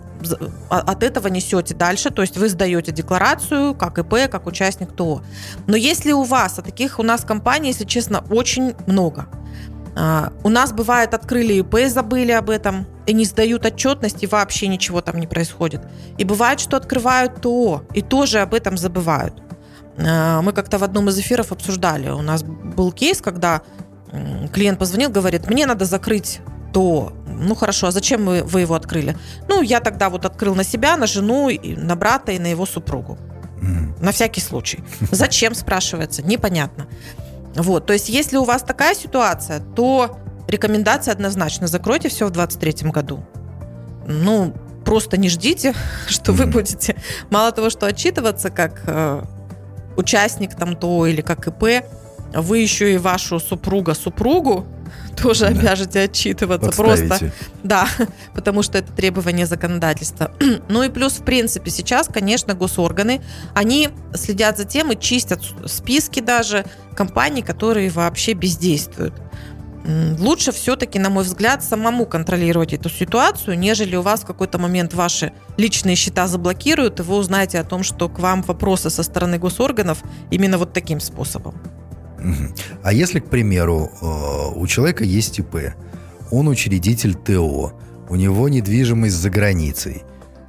а, 0.69 0.81
от 0.81 1.03
этого 1.03 1.29
несете 1.29 1.75
дальше, 1.75 2.11
то 2.11 2.23
есть 2.23 2.37
вы 2.37 2.49
сдаете 2.49 2.93
декларацию 2.93 3.75
как 3.75 3.99
ИП, 3.99 4.31
как 4.31 4.47
участник 4.47 4.93
ТО. 4.93 5.23
Но 5.67 5.77
если 5.77 6.13
у 6.13 6.23
вас, 6.23 6.59
а 6.59 6.63
таких 6.63 6.99
у 6.99 7.03
нас 7.03 7.25
компаний, 7.25 7.69
если 7.69 7.85
честно, 7.85 8.25
очень 8.31 8.75
много, 8.87 9.27
а, 9.95 10.33
у 10.43 10.49
нас 10.49 10.73
бывает, 10.73 11.15
открыли 11.15 11.55
ИП, 11.55 11.89
забыли 11.89 12.33
об 12.33 12.51
этом, 12.51 12.87
и 13.07 13.13
не 13.13 13.25
сдают 13.25 13.67
отчетность, 13.67 14.23
и 14.23 14.27
вообще 14.27 14.69
ничего 14.69 15.01
там 15.01 15.19
не 15.19 15.27
происходит. 15.27 15.83
И 16.19 16.25
бывает, 16.25 16.61
что 16.61 16.77
открывают 16.77 17.41
ТО, 17.41 17.83
и 17.95 18.03
тоже 18.03 18.41
об 18.41 18.55
этом 18.55 18.77
забывают. 18.77 19.35
Мы 19.97 20.53
как-то 20.55 20.79
в 20.79 20.85
одном 20.85 21.09
из 21.09 21.19
эфиров 21.19 21.53
обсуждали. 21.53 22.09
У 22.11 22.23
нас 22.23 22.43
был 22.43 22.93
кейс, 22.93 23.21
когда 23.21 23.63
клиент 24.55 24.79
позвонил, 24.79 25.11
говорит, 25.11 25.51
мне 25.51 25.67
надо 25.67 25.85
закрыть 25.85 26.41
то, 26.73 27.13
ну 27.43 27.55
хорошо, 27.55 27.87
а 27.87 27.91
зачем 27.91 28.27
вы, 28.27 28.43
вы 28.43 28.61
его 28.61 28.75
открыли? 28.75 29.17
Ну, 29.49 29.63
я 29.63 29.81
тогда 29.81 30.09
вот 30.09 30.25
открыл 30.25 30.55
на 30.55 30.65
себя, 30.65 30.97
на 30.97 31.07
жену, 31.07 31.51
на 31.77 31.97
брата 31.97 32.33
и 32.33 32.39
на 32.39 32.47
его 32.47 32.67
супругу. 32.67 33.19
Mm. 33.61 34.03
На 34.03 34.13
всякий 34.13 34.41
случай. 34.41 34.83
Зачем, 35.13 35.55
спрашивается, 35.55 36.23
непонятно. 36.23 36.87
Вот, 37.55 37.87
то 37.87 37.93
есть, 37.93 38.09
если 38.09 38.37
у 38.39 38.45
вас 38.45 38.63
такая 38.63 38.95
ситуация, 38.95 39.61
то 39.61 40.19
рекомендация 40.49 41.13
однозначно, 41.13 41.67
закройте 41.67 42.09
все 42.09 42.27
в 42.27 42.31
2023 42.31 42.91
году. 42.91 43.25
Ну, 44.07 44.55
просто 44.85 45.17
не 45.17 45.29
ждите, 45.29 45.75
что 46.09 46.33
вы 46.33 46.47
будете, 46.47 46.97
мало 47.31 47.53
того, 47.53 47.71
что 47.71 47.87
отчитываться 47.87 48.51
как 48.51 48.83
э, 48.87 49.23
участник 49.97 50.55
там 50.55 50.77
то 50.77 51.07
или 51.07 51.21
как 51.21 51.47
ИП, 51.47 51.85
вы 52.35 52.59
еще 52.59 52.95
и 52.95 52.99
вашу 52.99 53.39
супруга 53.39 53.95
супругу 53.95 54.67
тоже 55.23 55.49
да. 55.49 55.61
обяжете 55.61 56.01
отчитываться. 56.01 56.67
Подставите. 56.67 57.07
Просто, 57.09 57.33
да, 57.63 57.89
потому 58.35 58.63
что 58.63 58.79
это 58.79 58.93
требование 58.93 59.47
законодательства. 59.47 60.33
ну 60.69 60.83
и 60.83 60.89
плюс, 60.89 61.15
в 61.15 61.25
принципе, 61.25 61.71
сейчас, 61.71 62.09
конечно, 62.09 62.55
госорганы, 62.55 63.23
они 63.55 63.91
следят 64.15 64.59
за 64.59 64.65
тем 64.65 64.93
и 64.93 64.99
чистят 64.99 65.43
списки 65.67 66.21
даже 66.21 66.65
компаний, 66.95 67.43
которые 67.43 67.91
вообще 67.91 68.33
бездействуют. 68.33 69.15
Лучше 70.19 70.53
все-таки, 70.53 71.01
на 71.01 71.11
мой 71.11 71.25
взгляд, 71.25 71.65
самому 71.65 72.07
контролировать 72.07 72.73
эту 72.73 72.89
ситуацию, 72.89 73.59
нежели 73.59 73.97
у 73.97 74.03
вас 74.03 74.21
в 74.21 74.27
какой-то 74.27 74.59
момент 74.59 74.95
ваши 74.95 75.33
личные 75.57 75.97
счета 75.97 76.29
заблокируют, 76.29 77.01
и 77.01 77.03
вы 77.03 77.17
узнаете 77.17 77.59
о 77.59 77.65
том, 77.65 77.83
что 77.83 78.09
к 78.09 78.21
вам 78.21 78.43
вопросы 78.43 78.91
со 78.91 79.03
стороны 79.03 79.39
госорганов 79.39 80.03
именно 80.31 80.57
вот 80.57 80.73
таким 80.73 81.01
способом. 81.01 81.61
А 82.83 82.93
если, 82.93 83.21
к 83.21 83.27
примеру, 83.27 83.91
э, 84.01 84.59
у 84.59 84.67
человека 84.67 85.05
есть 85.05 85.39
ИП, 85.39 85.75
он 86.31 86.49
учредитель 86.49 87.15
ТО, 87.15 87.73
у 88.09 88.17
него 88.17 88.49
недвижимость 88.49 89.17
за 89.17 89.31
границей, 89.31 90.03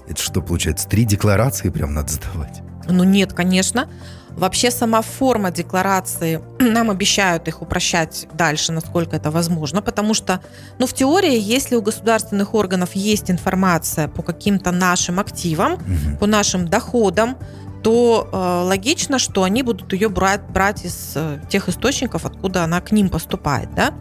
это 0.08 0.22
что 0.22 0.42
получается, 0.42 0.88
три 0.88 1.06
декларации 1.06 1.70
прям 1.70 1.94
надо 1.94 2.12
сдавать? 2.12 2.62
Ну 2.90 3.04
нет, 3.04 3.34
конечно. 3.34 3.88
Вообще 4.36 4.72
сама 4.72 5.02
форма 5.02 5.52
декларации, 5.52 6.42
нам 6.60 6.90
обещают 6.90 7.48
их 7.48 7.62
упрощать 7.62 8.28
дальше, 8.34 8.72
насколько 8.72 9.16
это 9.16 9.30
возможно, 9.30 9.82
потому 9.82 10.14
что, 10.14 10.40
ну, 10.80 10.88
в 10.88 10.94
теории, 10.94 11.40
если 11.40 11.76
у 11.76 11.82
государственных 11.82 12.56
органов 12.56 12.96
есть 12.96 13.30
информация 13.30 14.08
по 14.08 14.24
каким-то 14.24 14.72
нашим 14.72 15.20
активам, 15.20 15.74
угу. 15.74 16.18
по 16.20 16.26
нашим 16.26 16.68
доходам, 16.68 17.38
то 17.84 18.30
э, 18.32 18.68
логично, 18.68 19.20
что 19.20 19.44
они 19.44 19.62
будут 19.62 19.92
ее 19.94 20.10
брать, 20.10 20.42
брать 20.50 20.86
из 20.86 21.12
э, 21.16 21.40
тех 21.50 21.68
источников, 21.68 22.26
откуда 22.26 22.64
она 22.64 22.80
к 22.82 22.92
ним 22.92 23.10
поступает. 23.10 23.70
Да? 23.76 23.94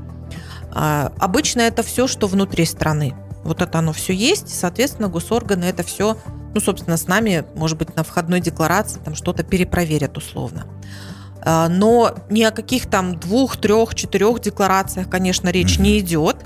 Э, 0.74 1.10
обычно 1.18 1.62
это 1.62 1.82
все, 1.82 2.06
что 2.06 2.28
внутри 2.28 2.64
страны. 2.64 3.14
Вот 3.42 3.60
это 3.60 3.80
оно 3.80 3.92
все 3.92 4.14
есть, 4.14 4.52
и, 4.52 4.54
соответственно, 4.54 5.08
госорганы 5.08 5.64
это 5.64 5.82
все, 5.82 6.16
ну, 6.54 6.60
собственно, 6.60 6.96
с 6.96 7.08
нами, 7.08 7.44
может 7.56 7.76
быть, 7.76 7.96
на 7.96 8.04
входной 8.04 8.40
декларации 8.40 9.00
там 9.00 9.16
что-то 9.16 9.42
перепроверят 9.42 10.16
условно. 10.16 10.66
Э, 11.44 11.66
но 11.68 12.14
ни 12.30 12.44
о 12.44 12.52
каких 12.52 12.88
там 12.88 13.18
двух, 13.18 13.56
трех, 13.56 13.96
четырех 13.96 14.40
декларациях, 14.40 15.10
конечно, 15.10 15.48
речь 15.48 15.76
mm-hmm. 15.76 15.82
не 15.82 15.98
идет. 15.98 16.36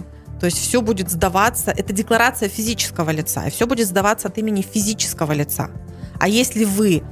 То 0.40 0.46
есть 0.46 0.58
все 0.58 0.80
будет 0.80 1.10
сдаваться, 1.10 1.70
это 1.70 1.92
декларация 1.92 2.48
физического 2.48 3.10
лица, 3.10 3.46
и 3.46 3.50
все 3.50 3.66
будет 3.66 3.88
сдаваться 3.88 4.28
от 4.28 4.36
имени 4.38 4.60
физического 4.62 5.32
лица. 5.32 5.70
А 6.18 6.28
если 6.28 6.64
вы 6.64 7.02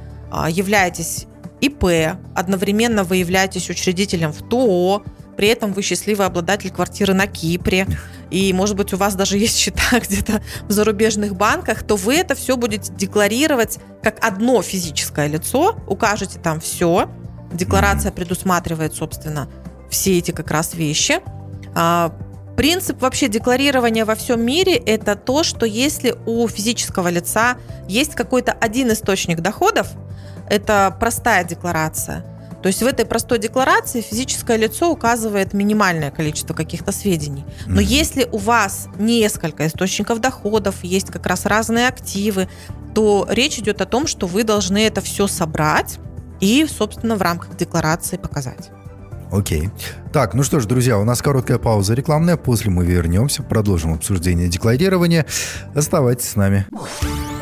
являетесь 0.48 1.26
ИП, 1.60 2.18
одновременно 2.34 3.04
вы 3.04 3.16
являетесь 3.16 3.70
учредителем 3.70 4.32
в 4.32 4.48
ТО, 4.48 5.02
при 5.36 5.48
этом 5.48 5.72
вы 5.72 5.82
счастливый 5.82 6.26
обладатель 6.26 6.70
квартиры 6.70 7.14
на 7.14 7.26
Кипре, 7.26 7.86
и, 8.30 8.52
может 8.52 8.76
быть, 8.76 8.92
у 8.92 8.96
вас 8.96 9.14
даже 9.14 9.38
есть 9.38 9.56
счета 9.56 9.82
где-то 10.00 10.42
в 10.68 10.72
зарубежных 10.72 11.36
банках, 11.36 11.82
то 11.82 11.96
вы 11.96 12.16
это 12.16 12.34
все 12.34 12.56
будете 12.56 12.92
декларировать 12.92 13.78
как 14.02 14.24
одно 14.24 14.62
физическое 14.62 15.26
лицо, 15.26 15.78
укажете 15.86 16.38
там 16.38 16.60
все. 16.60 17.08
Декларация 17.52 18.10
предусматривает, 18.10 18.94
собственно, 18.94 19.48
все 19.88 20.18
эти 20.18 20.32
как 20.32 20.50
раз 20.50 20.74
вещи. 20.74 21.20
Принцип 22.56 23.02
вообще 23.02 23.28
декларирования 23.28 24.04
во 24.04 24.14
всем 24.14 24.40
мире– 24.40 24.74
это 24.86 25.16
то, 25.16 25.42
что 25.42 25.66
если 25.66 26.14
у 26.26 26.46
физического 26.46 27.08
лица 27.08 27.56
есть 27.88 28.14
какой-то 28.14 28.52
один 28.52 28.92
источник 28.92 29.40
доходов– 29.40 29.88
это 30.48 30.96
простая 31.00 31.44
декларация. 31.44 32.24
То 32.62 32.68
есть 32.68 32.82
в 32.82 32.86
этой 32.86 33.04
простой 33.04 33.38
декларации 33.38 34.00
физическое 34.00 34.56
лицо 34.56 34.90
указывает 34.90 35.52
минимальное 35.52 36.10
количество 36.10 36.54
каких-то 36.54 36.92
сведений. 36.92 37.44
Но 37.66 37.80
mm-hmm. 37.80 37.84
если 37.84 38.28
у 38.32 38.38
вас 38.38 38.88
несколько 38.98 39.66
источников 39.66 40.20
доходов, 40.20 40.82
есть 40.82 41.08
как 41.08 41.26
раз 41.26 41.44
разные 41.44 41.88
активы, 41.88 42.48
то 42.94 43.26
речь 43.28 43.58
идет 43.58 43.82
о 43.82 43.86
том, 43.86 44.06
что 44.06 44.26
вы 44.26 44.44
должны 44.44 44.78
это 44.78 45.02
все 45.02 45.26
собрать 45.26 45.98
и, 46.40 46.66
собственно, 46.66 47.16
в 47.16 47.22
рамках 47.22 47.54
декларации 47.56 48.16
показать. 48.16 48.70
Окей. 49.34 49.70
Так, 50.12 50.34
ну 50.34 50.44
что 50.44 50.60
ж, 50.60 50.66
друзья, 50.66 50.96
у 50.96 51.04
нас 51.04 51.20
короткая 51.20 51.58
пауза 51.58 51.94
рекламная. 51.94 52.36
После 52.36 52.70
мы 52.70 52.86
вернемся, 52.86 53.42
продолжим 53.42 53.92
обсуждение 53.92 54.48
декларирования. 54.48 55.26
Оставайтесь 55.74 56.28
с 56.28 56.36
нами. 56.36 56.66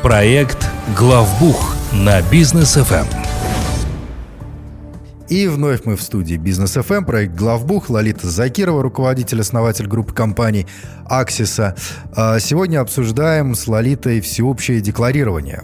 Проект 0.01 0.57
«Главбух» 0.97 1.75
на 1.91 2.19
бизнес 2.23 2.77
FM. 2.77 3.05
И 5.29 5.47
вновь 5.47 5.85
мы 5.85 5.95
в 5.95 6.01
студии 6.01 6.35
Бизнес 6.35 6.75
FM, 6.75 7.05
проект 7.05 7.35
Главбух, 7.35 7.89
Лолита 7.89 8.27
Закирова, 8.27 8.83
руководитель, 8.83 9.41
основатель 9.41 9.87
группы 9.87 10.13
компаний 10.13 10.67
Аксиса. 11.05 11.75
А 12.15 12.39
сегодня 12.39 12.81
обсуждаем 12.81 13.55
с 13.55 13.67
Лолитой 13.67 14.19
всеобщее 14.19 14.81
декларирование. 14.81 15.63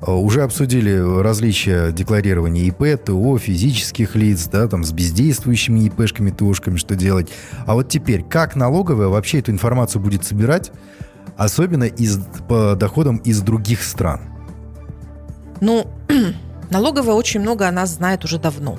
А, 0.00 0.14
уже 0.14 0.42
обсудили 0.42 0.96
различия 1.20 1.92
декларирования 1.92 2.64
ИП, 2.64 3.02
ТО, 3.04 3.38
физических 3.38 4.14
лиц, 4.14 4.48
да, 4.50 4.68
там 4.68 4.84
с 4.84 4.92
бездействующими 4.92 5.86
ИПшками, 5.86 6.30
ТОшками, 6.30 6.76
что 6.76 6.96
делать. 6.96 7.28
А 7.66 7.74
вот 7.74 7.88
теперь, 7.88 8.22
как 8.22 8.56
налоговая 8.56 9.08
вообще 9.08 9.40
эту 9.40 9.52
информацию 9.52 10.02
будет 10.02 10.24
собирать, 10.24 10.72
особенно 11.36 11.84
из, 11.84 12.18
по 12.48 12.74
доходам 12.74 13.16
из 13.18 13.40
других 13.40 13.82
стран? 13.82 14.20
Ну, 15.60 15.86
налоговая 16.70 17.14
очень 17.14 17.40
много 17.40 17.66
о 17.66 17.72
нас 17.72 17.94
знает 17.94 18.24
уже 18.24 18.38
давно. 18.38 18.78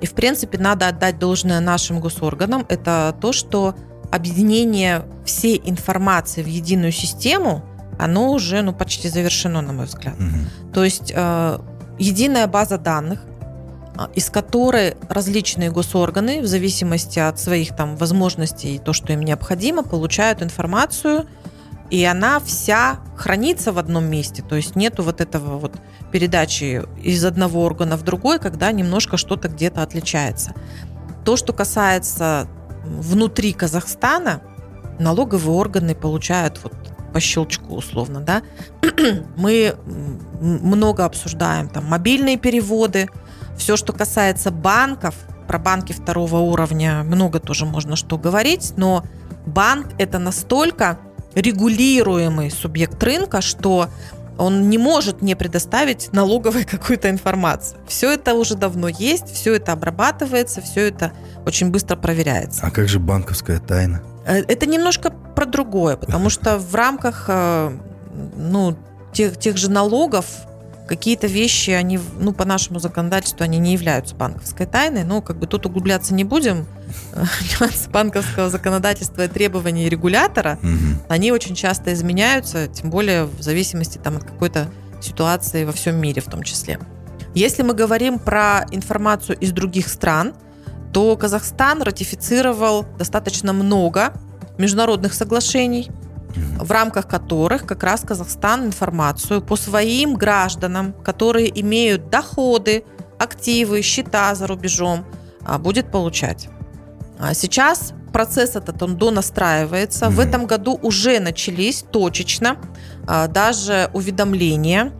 И, 0.00 0.06
в 0.06 0.12
принципе, 0.12 0.58
надо 0.58 0.88
отдать 0.88 1.18
должное 1.18 1.60
нашим 1.60 2.00
госорганам. 2.00 2.66
Это 2.68 3.16
то, 3.20 3.32
что 3.32 3.74
объединение 4.10 5.06
всей 5.24 5.60
информации 5.64 6.42
в 6.42 6.46
единую 6.46 6.92
систему, 6.92 7.64
оно 7.98 8.32
уже 8.32 8.62
ну, 8.62 8.72
почти 8.72 9.08
завершено, 9.08 9.60
на 9.60 9.72
мой 9.72 9.86
взгляд. 9.86 10.14
Угу. 10.14 10.72
То 10.72 10.84
есть 10.84 11.12
э, 11.14 11.58
единая 11.98 12.46
база 12.46 12.78
данных, 12.78 13.24
а, 13.96 14.10
из 14.14 14.30
которой 14.30 14.96
различные 15.08 15.70
госорганы, 15.70 16.40
в 16.40 16.46
зависимости 16.46 17.18
от 17.18 17.38
своих 17.38 17.76
там 17.76 17.96
возможностей 17.96 18.76
и 18.76 18.78
то, 18.78 18.92
что 18.92 19.12
им 19.12 19.22
необходимо, 19.22 19.82
получают 19.82 20.42
информацию– 20.42 21.26
и 21.90 22.02
она 22.04 22.40
вся 22.40 22.98
хранится 23.16 23.72
в 23.72 23.78
одном 23.78 24.06
месте, 24.06 24.42
то 24.42 24.56
есть 24.56 24.74
нету 24.74 25.02
вот 25.02 25.20
этого 25.20 25.58
вот 25.58 25.76
передачи 26.10 26.82
из 27.02 27.24
одного 27.24 27.62
органа 27.64 27.96
в 27.96 28.02
другой, 28.02 28.38
когда 28.38 28.72
немножко 28.72 29.16
что-то 29.16 29.48
где-то 29.48 29.82
отличается. 29.82 30.54
То, 31.24 31.36
что 31.36 31.52
касается 31.52 32.48
внутри 32.84 33.52
Казахстана, 33.52 34.42
налоговые 34.98 35.56
органы 35.56 35.94
получают 35.94 36.60
вот 36.62 36.74
по 37.14 37.20
щелчку 37.20 37.76
условно, 37.76 38.20
да. 38.20 38.42
Мы 39.36 39.76
много 40.40 41.04
обсуждаем 41.04 41.68
там 41.68 41.84
мобильные 41.86 42.36
переводы, 42.36 43.08
все, 43.56 43.76
что 43.76 43.92
касается 43.92 44.50
банков, 44.50 45.14
про 45.46 45.58
банки 45.58 45.92
второго 45.92 46.38
уровня 46.38 47.04
много 47.04 47.38
тоже 47.38 47.66
можно 47.66 47.94
что 47.94 48.18
говорить, 48.18 48.72
но 48.76 49.04
банк 49.46 49.90
это 49.98 50.18
настолько 50.18 50.98
регулируемый 51.34 52.50
субъект 52.50 53.00
рынка, 53.02 53.40
что 53.40 53.88
он 54.36 54.68
не 54.68 54.78
может 54.78 55.22
не 55.22 55.36
предоставить 55.36 56.12
налоговой 56.12 56.64
какую-то 56.70 57.10
информацию. 57.10 57.78
Все 57.86 58.12
это 58.12 58.34
уже 58.34 58.56
давно 58.56 58.88
есть, 58.88 59.28
все 59.32 59.54
это 59.54 59.70
обрабатывается, 59.70 60.60
все 60.60 60.88
это 60.88 61.12
очень 61.46 61.70
быстро 61.70 61.94
проверяется. 61.94 62.66
А 62.66 62.72
как 62.72 62.88
же 62.88 62.98
банковская 62.98 63.60
тайна? 63.60 64.02
Э, 64.26 64.42
это 64.46 64.66
немножко 64.66 65.10
про 65.10 65.46
другое, 65.46 65.96
потому 65.96 66.30
что 66.30 66.58
в 66.58 66.74
рамках 66.74 67.26
э, 67.28 67.76
ну, 68.36 68.76
тех, 69.12 69.38
тех 69.38 69.56
же 69.56 69.70
налогов 69.70 70.26
какие-то 70.86 71.26
вещи, 71.26 71.70
они, 71.70 71.98
ну, 72.18 72.32
по 72.32 72.44
нашему 72.44 72.78
законодательству, 72.78 73.42
они 73.42 73.58
не 73.58 73.72
являются 73.72 74.14
банковской 74.14 74.66
тайной, 74.66 75.04
но 75.04 75.22
как 75.22 75.38
бы 75.38 75.46
тут 75.46 75.64
углубляться 75.64 76.12
не 76.14 76.24
будем. 76.24 76.66
Нюансы 77.60 77.88
банковского 77.88 78.50
законодательства 78.50 79.24
и 79.24 79.28
требований 79.28 79.88
регулятора, 79.88 80.58
угу. 80.62 81.02
они 81.08 81.32
очень 81.32 81.54
часто 81.54 81.92
изменяются, 81.94 82.68
тем 82.68 82.90
более 82.90 83.24
в 83.24 83.40
зависимости 83.40 83.98
там, 83.98 84.16
от 84.16 84.24
какой-то 84.24 84.68
ситуации 85.00 85.64
во 85.64 85.72
всем 85.72 85.96
мире 85.96 86.20
в 86.20 86.26
том 86.26 86.42
числе. 86.42 86.78
Если 87.34 87.62
мы 87.62 87.74
говорим 87.74 88.18
про 88.18 88.64
информацию 88.70 89.36
из 89.38 89.52
других 89.52 89.88
стран, 89.88 90.34
то 90.94 91.14
Казахстан 91.16 91.82
ратифицировал 91.82 92.86
достаточно 92.96 93.52
много 93.52 94.14
международных 94.56 95.12
соглашений– 95.12 95.90
в 96.58 96.70
рамках 96.70 97.06
которых 97.06 97.66
как 97.66 97.82
раз 97.82 98.02
Казахстан 98.02 98.66
информацию 98.66 99.40
по 99.42 99.56
своим 99.56 100.14
гражданам, 100.14 100.92
которые 100.92 101.60
имеют 101.60 102.10
доходы, 102.10 102.84
активы, 103.18 103.82
счета 103.82 104.34
за 104.34 104.46
рубежом, 104.46 105.04
а, 105.44 105.58
будет 105.58 105.90
получать. 105.90 106.48
А 107.18 107.34
сейчас 107.34 107.92
процесс 108.12 108.56
этот 108.56 108.82
он 108.82 108.96
донастраивается. 108.96 110.06
Mm-hmm. 110.06 110.10
В 110.10 110.20
этом 110.20 110.46
году 110.46 110.78
уже 110.82 111.20
начались 111.20 111.84
точечно 111.90 112.56
а, 113.06 113.28
даже 113.28 113.90
уведомления 113.92 114.92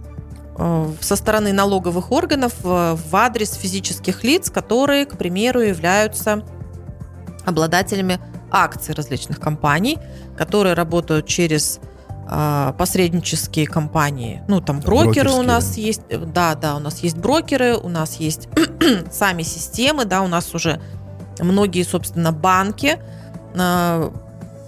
со 0.57 1.17
стороны 1.17 1.53
налоговых 1.53 2.13
органов 2.13 2.53
в 2.63 3.17
адрес 3.17 3.55
физических 3.55 4.23
лиц, 4.23 4.51
которые, 4.51 5.05
к 5.05 5.19
примеру, 5.19 5.61
являются 5.61 6.45
обладателями 7.45 8.21
акций 8.51 8.95
различных 8.95 9.41
компаний, 9.41 9.99
которые 10.37 10.75
работают 10.75 11.27
через 11.27 11.81
э, 12.31 12.73
посреднические 12.79 13.67
компании. 13.67 14.43
Ну, 14.49 14.61
там 14.61 14.81
брокеры 14.81 15.31
у 15.33 15.43
нас 15.43 15.77
есть. 15.77 16.03
Да, 16.09 16.55
да, 16.55 16.77
у 16.77 16.79
нас 16.79 17.01
есть 17.01 17.17
брокеры, 17.17 17.77
у 17.77 17.89
нас 17.89 18.17
есть 18.17 18.49
сами 19.13 19.43
системы, 19.43 20.05
да, 20.05 20.23
у 20.23 20.29
нас 20.29 20.55
уже 20.55 20.81
многие, 21.41 21.83
собственно, 21.83 22.33
банки 22.33 22.99
э, 23.55 24.11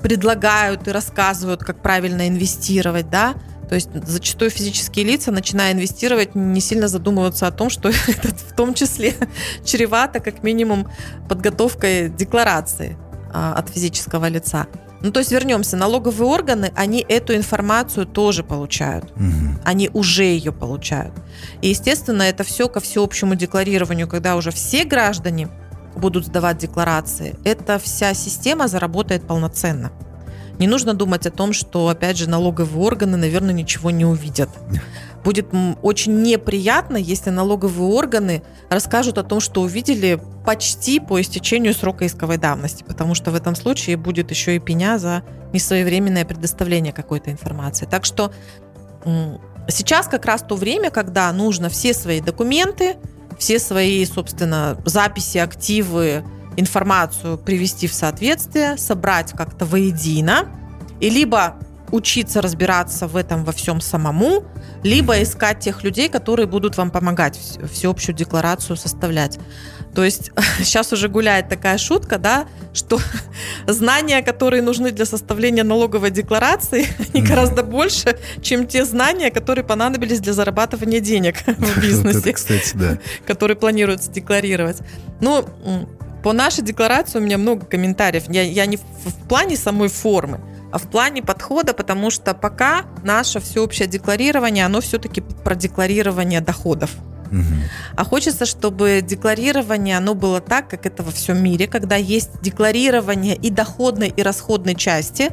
предлагают 0.03 0.89
и 0.89 0.91
рассказывают, 0.91 1.63
как 1.63 1.81
правильно 1.81 2.29
инвестировать, 2.29 3.09
да. 3.09 3.35
То 3.69 3.75
есть 3.75 3.91
зачастую 4.07 4.51
физические 4.51 5.05
лица, 5.05 5.33
начиная 5.33 5.73
инвестировать, 5.73 6.35
не 6.35 6.61
сильно 6.61 6.89
задумываются 6.89 7.47
о 7.47 7.51
том, 7.51 7.71
что 7.71 7.89
это 8.07 8.29
в 8.29 8.55
том 8.57 8.75
числе 8.75 9.15
чревато 9.65 10.21
как 10.21 10.43
минимум 10.43 10.89
подготовкой 11.29 12.09
декларации. 12.09 12.97
А, 13.39 13.53
от 13.53 13.69
физического 13.69 14.29
лица. 14.29 14.67
Ну, 15.03 15.11
то 15.11 15.21
есть 15.21 15.31
вернемся, 15.31 15.77
налоговые 15.77 16.27
органы, 16.27 16.73
они 16.75 17.05
эту 17.07 17.37
информацию 17.37 18.07
тоже 18.07 18.43
получают. 18.43 19.13
Угу. 19.13 19.61
Они 19.63 19.91
уже 19.93 20.25
ее 20.25 20.53
получают. 20.53 21.13
И, 21.61 21.69
естественно, 21.69 22.23
это 22.23 22.45
все 22.45 22.69
ко 22.69 22.81
всеобщему 22.81 23.35
декларированию, 23.35 24.09
когда 24.09 24.37
уже 24.37 24.53
все 24.53 24.85
граждане 24.85 25.49
будут 25.97 26.25
сдавать 26.25 26.57
декларации, 26.57 27.37
эта 27.45 27.79
вся 27.79 28.15
система 28.15 28.69
заработает 28.69 29.27
полноценно. 29.27 29.93
Не 30.59 30.67
нужно 30.67 30.95
думать 30.95 31.27
о 31.27 31.31
том, 31.31 31.53
что, 31.53 31.89
опять 31.89 32.17
же, 32.17 32.29
налоговые 32.29 32.85
органы, 32.85 33.17
наверное, 33.17 33.55
ничего 33.55 33.91
не 33.91 34.05
увидят. 34.05 34.49
Будет 35.25 35.49
очень 35.83 36.23
неприятно, 36.23 36.97
если 36.97 37.31
налоговые 37.31 37.91
органы 37.91 38.43
расскажут 38.71 39.19
о 39.19 39.25
том, 39.25 39.41
что 39.41 39.63
увидели 39.63 40.21
почти 40.45 41.01
по 41.01 41.21
истечению 41.21 41.75
срока 41.75 42.07
исковой 42.07 42.39
давности, 42.39 42.85
потому 42.85 43.15
что 43.15 43.33
в 43.33 43.35
этом 43.35 43.57
случае 43.57 43.97
будет 43.97 44.31
еще 44.31 44.55
и 44.55 44.61
пеня 44.61 44.99
за 44.99 45.25
несвоевременное 45.53 46.25
предоставление 46.25 46.93
какой-то 46.93 47.33
информации. 47.33 47.87
Так 47.87 48.05
что 48.05 48.33
сейчас 49.69 50.07
как 50.07 50.25
раз 50.27 50.43
то 50.43 50.55
время, 50.55 50.91
когда 50.91 51.33
нужно 51.33 51.69
все 51.69 51.93
свои 51.93 52.21
документы, 52.21 52.97
все 53.37 53.59
свои, 53.59 54.05
собственно, 54.07 54.79
записи, 54.85 55.39
активы, 55.39 56.25
информацию 56.57 57.39
привести 57.39 57.87
в 57.87 57.95
соответствие, 57.95 58.77
собрать 58.77 59.33
как-то 59.33 59.65
воедино, 59.65 60.49
и 61.01 61.11
либо 61.11 61.57
учиться 61.93 62.43
разбираться 62.43 63.07
в 63.07 63.17
этом 63.17 63.45
во 63.45 63.53
всем 63.53 63.81
самому, 63.81 64.45
либо 64.83 65.23
искать 65.23 65.61
тех 65.61 65.85
людей, 65.85 66.09
которые 66.09 66.47
будут 66.47 66.77
вам 66.77 66.91
помогать 66.91 67.39
всеобщую 67.73 68.15
декларацию 68.15 68.77
составлять. 68.77 69.39
То 69.95 70.05
есть 70.05 70.31
сейчас 70.59 70.93
уже 70.93 71.09
гуляет 71.09 71.49
такая 71.49 71.79
шутка, 71.79 72.19
да, 72.19 72.47
что 72.73 73.01
знания, 73.67 74.23
которые 74.23 74.63
нужны 74.63 74.91
для 74.91 75.07
составления 75.07 75.65
налоговой 75.65 76.11
декларации, 76.11 76.87
они 77.15 77.23
mm. 77.23 77.29
гораздо 77.29 77.63
больше, 77.63 78.19
чем 78.43 78.67
те 78.67 78.85
знания, 78.85 79.31
которые 79.31 79.65
понадобились 79.65 80.21
для 80.21 80.33
зарабатывания 80.33 81.01
денег 81.01 81.37
в 81.47 81.81
бизнесе, 81.81 82.19
вот 82.19 82.27
это, 82.27 82.33
кстати, 82.33 82.73
да. 82.75 82.99
которые 83.27 83.57
планируется 83.57 84.11
декларировать. 84.11 84.79
Ну, 85.21 85.47
по 86.27 86.33
нашей 86.33 86.65
декларации 86.65 87.21
у 87.21 87.23
меня 87.23 87.39
много 87.39 87.67
комментариев. 87.67 88.25
Я, 88.29 88.43
я 88.43 88.67
не 88.67 88.79
в, 88.79 88.81
в 88.81 89.29
плане 89.29 89.57
самой 89.57 89.89
формы, 89.89 90.41
а 90.73 90.79
в 90.79 90.91
плане 90.91 91.23
подхода, 91.23 91.73
потому 91.73 92.11
что 92.11 92.35
пока 92.35 92.87
наше 93.05 93.39
всеобщее 93.39 93.87
декларирование, 93.87 94.67
оно 94.67 94.81
все-таки 94.81 95.21
про 95.21 95.55
декларирование 95.55 96.41
доходов. 96.41 96.91
Угу. 97.31 97.45
А 97.95 98.05
хочется, 98.05 98.45
чтобы 98.45 99.05
декларирование, 99.07 99.97
оно 99.97 100.15
было 100.15 100.41
так, 100.41 100.69
как 100.69 100.85
это 100.85 101.05
во 101.05 101.13
всем 101.13 101.41
мире, 101.41 101.69
когда 101.69 101.95
есть 101.95 102.43
декларирование 102.43 103.37
и 103.37 103.49
доходной, 103.49 104.09
и 104.09 104.21
расходной 104.21 104.75
части, 104.75 105.31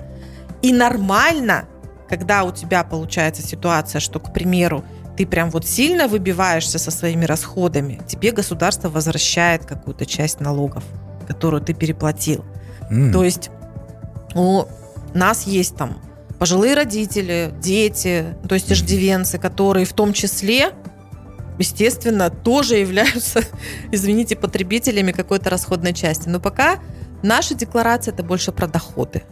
и 0.62 0.72
нормально, 0.72 1.68
когда 2.08 2.44
у 2.44 2.52
тебя 2.52 2.84
получается 2.84 3.42
ситуация, 3.42 4.00
что, 4.00 4.20
к 4.20 4.32
примеру, 4.32 4.86
ты 5.18 5.26
прям 5.26 5.50
вот 5.50 5.68
сильно 5.68 6.08
выбиваешься 6.08 6.80
со 6.80 6.92
своими 6.92 7.26
расходами, 7.26 8.02
тебе 8.08 8.32
государство 8.32 8.90
возвращает 8.90 9.66
какую-то 9.66 10.06
часть 10.06 10.40
налогов, 10.40 10.84
которую 11.28 11.62
ты 11.62 11.74
переплатил. 11.74 12.44
Mm. 12.90 13.12
То 13.12 13.24
есть 13.24 13.50
у 14.36 14.66
нас 15.14 15.46
есть 15.46 15.76
там 15.76 16.02
пожилые 16.40 16.74
родители, 16.74 17.54
дети, 17.62 18.36
то 18.48 18.56
есть 18.56 18.72
иждивенцы, 18.72 19.38
которые 19.38 19.86
в 19.86 19.94
том 19.94 20.14
числе, 20.14 20.72
естественно, 21.60 22.30
тоже 22.30 22.76
являются, 22.76 23.42
извините, 23.92 24.36
потребителями 24.36 25.12
какой-то 25.12 25.50
расходной 25.50 25.94
части. 25.94 26.28
Но 26.28 26.40
пока 26.40 26.80
наша 27.22 27.54
декларация 27.56 28.14
это 28.14 28.24
больше 28.24 28.52
про 28.52 28.68
доходы. 28.68 29.24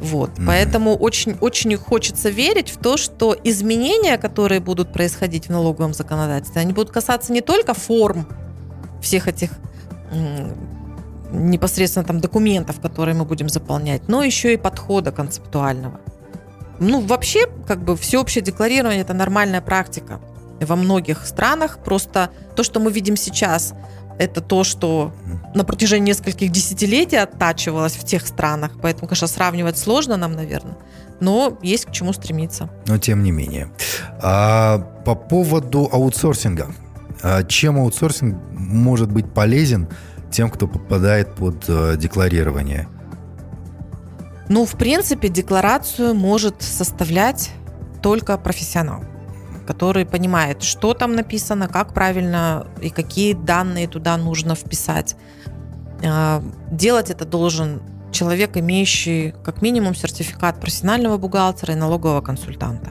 Вот. 0.00 0.30
Mm-hmm. 0.30 0.46
Поэтому 0.46 0.96
очень, 0.96 1.36
очень 1.40 1.76
хочется 1.76 2.30
верить 2.30 2.70
в 2.70 2.78
то, 2.78 2.96
что 2.96 3.36
изменения, 3.44 4.16
которые 4.16 4.60
будут 4.60 4.92
происходить 4.92 5.46
в 5.46 5.50
налоговом 5.50 5.92
законодательстве, 5.92 6.62
они 6.62 6.72
будут 6.72 6.90
касаться 6.90 7.32
не 7.32 7.42
только 7.42 7.74
форм 7.74 8.26
всех 9.02 9.28
этих 9.28 9.50
непосредственно 11.32 12.04
там 12.04 12.20
документов, 12.20 12.80
которые 12.80 13.14
мы 13.14 13.24
будем 13.24 13.48
заполнять, 13.48 14.08
но 14.08 14.24
еще 14.24 14.54
и 14.54 14.56
подхода 14.56 15.12
концептуального. 15.12 16.00
Ну, 16.80 17.00
вообще, 17.00 17.46
как 17.66 17.84
бы 17.84 17.96
всеобщее 17.96 18.42
декларирование– 18.42 19.00
это 19.02 19.12
нормальная 19.12 19.60
практика 19.60 20.18
во 20.60 20.76
многих 20.76 21.26
странах. 21.26 21.78
Просто 21.84 22.30
то, 22.56 22.62
что 22.62 22.80
мы 22.80 22.90
видим 22.90 23.16
сейчас– 23.16 23.74
это 24.20 24.42
то, 24.42 24.64
что 24.64 25.12
на 25.54 25.64
протяжении 25.64 26.08
нескольких 26.08 26.52
десятилетий 26.52 27.16
оттачивалось 27.16 27.94
в 27.94 28.04
тех 28.04 28.26
странах. 28.26 28.72
Поэтому, 28.82 29.08
конечно, 29.08 29.26
сравнивать 29.26 29.78
сложно 29.78 30.18
нам, 30.18 30.32
наверное. 30.32 30.76
Но 31.20 31.58
есть 31.62 31.86
к 31.86 31.90
чему 31.90 32.12
стремиться. 32.12 32.68
Но 32.86 32.98
тем 32.98 33.22
не 33.22 33.30
менее. 33.30 33.70
А 34.22 34.78
по 35.06 35.14
поводу 35.14 35.88
аутсорсинга. 35.90 36.74
А 37.22 37.42
чем 37.44 37.78
аутсорсинг 37.78 38.36
может 38.52 39.10
быть 39.10 39.32
полезен 39.32 39.88
тем, 40.30 40.50
кто 40.50 40.68
попадает 40.68 41.34
под 41.34 41.64
э, 41.68 41.96
декларирование? 41.96 42.88
Ну, 44.50 44.66
в 44.66 44.72
принципе, 44.72 45.30
декларацию 45.30 46.14
может 46.14 46.60
составлять 46.60 47.52
только 48.02 48.36
профессионал 48.36 49.02
который 49.66 50.04
понимает, 50.04 50.62
что 50.62 50.94
там 50.94 51.14
написано, 51.14 51.68
как 51.68 51.94
правильно 51.94 52.66
и 52.80 52.90
какие 52.90 53.34
данные 53.34 53.88
туда 53.88 54.16
нужно 54.16 54.54
вписать. 54.54 55.16
А, 56.04 56.42
делать 56.70 57.10
это 57.10 57.24
должен 57.24 57.82
человек, 58.12 58.56
имеющий 58.56 59.34
как 59.44 59.62
минимум 59.62 59.94
сертификат 59.94 60.60
профессионального 60.60 61.16
бухгалтера 61.16 61.74
и 61.74 61.76
налогового 61.76 62.20
консультанта. 62.20 62.90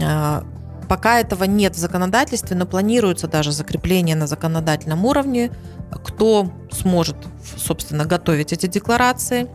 А, 0.00 0.44
пока 0.88 1.20
этого 1.20 1.44
нет 1.44 1.74
в 1.74 1.78
законодательстве, 1.78 2.56
но 2.56 2.66
планируется 2.66 3.28
даже 3.28 3.52
закрепление 3.52 4.16
на 4.16 4.26
законодательном 4.26 5.04
уровне, 5.04 5.50
кто 5.90 6.50
сможет, 6.70 7.16
собственно, 7.56 8.04
готовить 8.04 8.52
эти 8.52 8.66
декларации, 8.66 9.48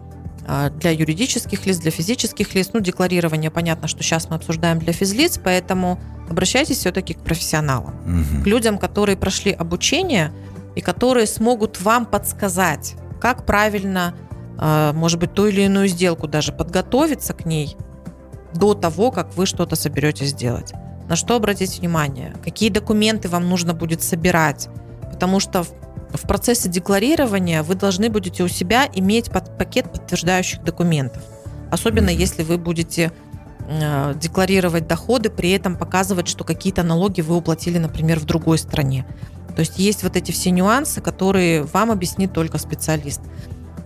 для 0.80 0.92
юридических 0.92 1.66
лиц, 1.66 1.78
для 1.78 1.92
физических 1.92 2.56
лиц. 2.56 2.72
Ну, 2.74 2.80
декларирование, 2.80 3.52
понятно, 3.52 3.88
что 3.88 4.04
сейчас 4.04 4.30
мы 4.30 4.36
обсуждаем 4.38 4.80
для 4.80 4.94
физлиц, 4.94 5.40
поэтому 5.44 6.00
обращайтесь 6.30 6.78
все-таки 6.78 7.14
к 7.14 7.20
профессионалам, 7.20 7.94
Мгм. 8.06 8.44
к 8.44 8.48
людям, 8.48 8.78
которые 8.78 9.18
прошли 9.18 9.52
обучение 9.52 10.32
и 10.76 10.82
которые 10.82 11.28
смогут 11.28 11.80
вам 11.82 12.06
подсказать, 12.06 12.96
как 13.20 13.46
правильно, 13.46 14.16
а, 14.58 14.94
может 14.94 15.20
быть, 15.20 15.34
ту 15.34 15.48
или 15.48 15.62
иную 15.62 15.88
сделку 15.88 16.28
даже 16.28 16.52
подготовиться 16.52 17.34
к 17.34 17.46
ней 17.46 17.76
до 18.54 18.74
того, 18.74 19.12
как 19.12 19.36
вы 19.36 19.46
что-то 19.46 19.76
соберетесь 19.76 20.34
делать. 20.34 20.74
На 21.08 21.16
что 21.16 21.36
обратить 21.36 21.80
внимание? 21.80 22.34
Какие 22.44 22.70
документы 22.70 23.28
вам 23.28 23.50
нужно 23.50 23.74
будет 23.74 24.02
собирать? 24.02 24.70
Потому 25.12 25.40
что 25.40 25.66
в, 26.14 26.28
процессе 26.28 26.70
декларирования 26.70 27.64
вы 27.64 27.76
должны 27.76 28.10
будете 28.10 28.44
у 28.44 28.48
себя 28.48 28.88
иметь 28.94 29.32
под- 29.32 29.58
пакет 29.58 29.92
подтверждающих 29.92 30.64
документов. 30.64 31.24
Особенно 31.72 32.12
Мгм. 32.12 32.20
если 32.20 32.44
вы 32.44 32.58
будете 32.58 33.12
э, 33.68 34.14
декларировать 34.20 34.88
доходы, 34.88 35.30
при 35.30 35.52
этом 35.52 35.78
показывать, 35.78 36.28
что 36.28 36.44
какие-то 36.44 36.84
налоги 36.84 37.22
вы 37.22 37.38
уплатили, 37.38 37.78
например, 37.78 38.20
в 38.20 38.26
другой 38.26 38.58
стране. 38.58 39.06
То 39.56 39.62
есть 39.62 39.80
есть 39.80 40.04
вот 40.04 40.16
эти 40.18 40.32
все 40.32 40.52
нюансы, 40.52 41.00
которые 41.00 41.64
вам 41.64 41.92
объяснит 41.92 42.34
только 42.34 42.58
специалист. 42.58 43.22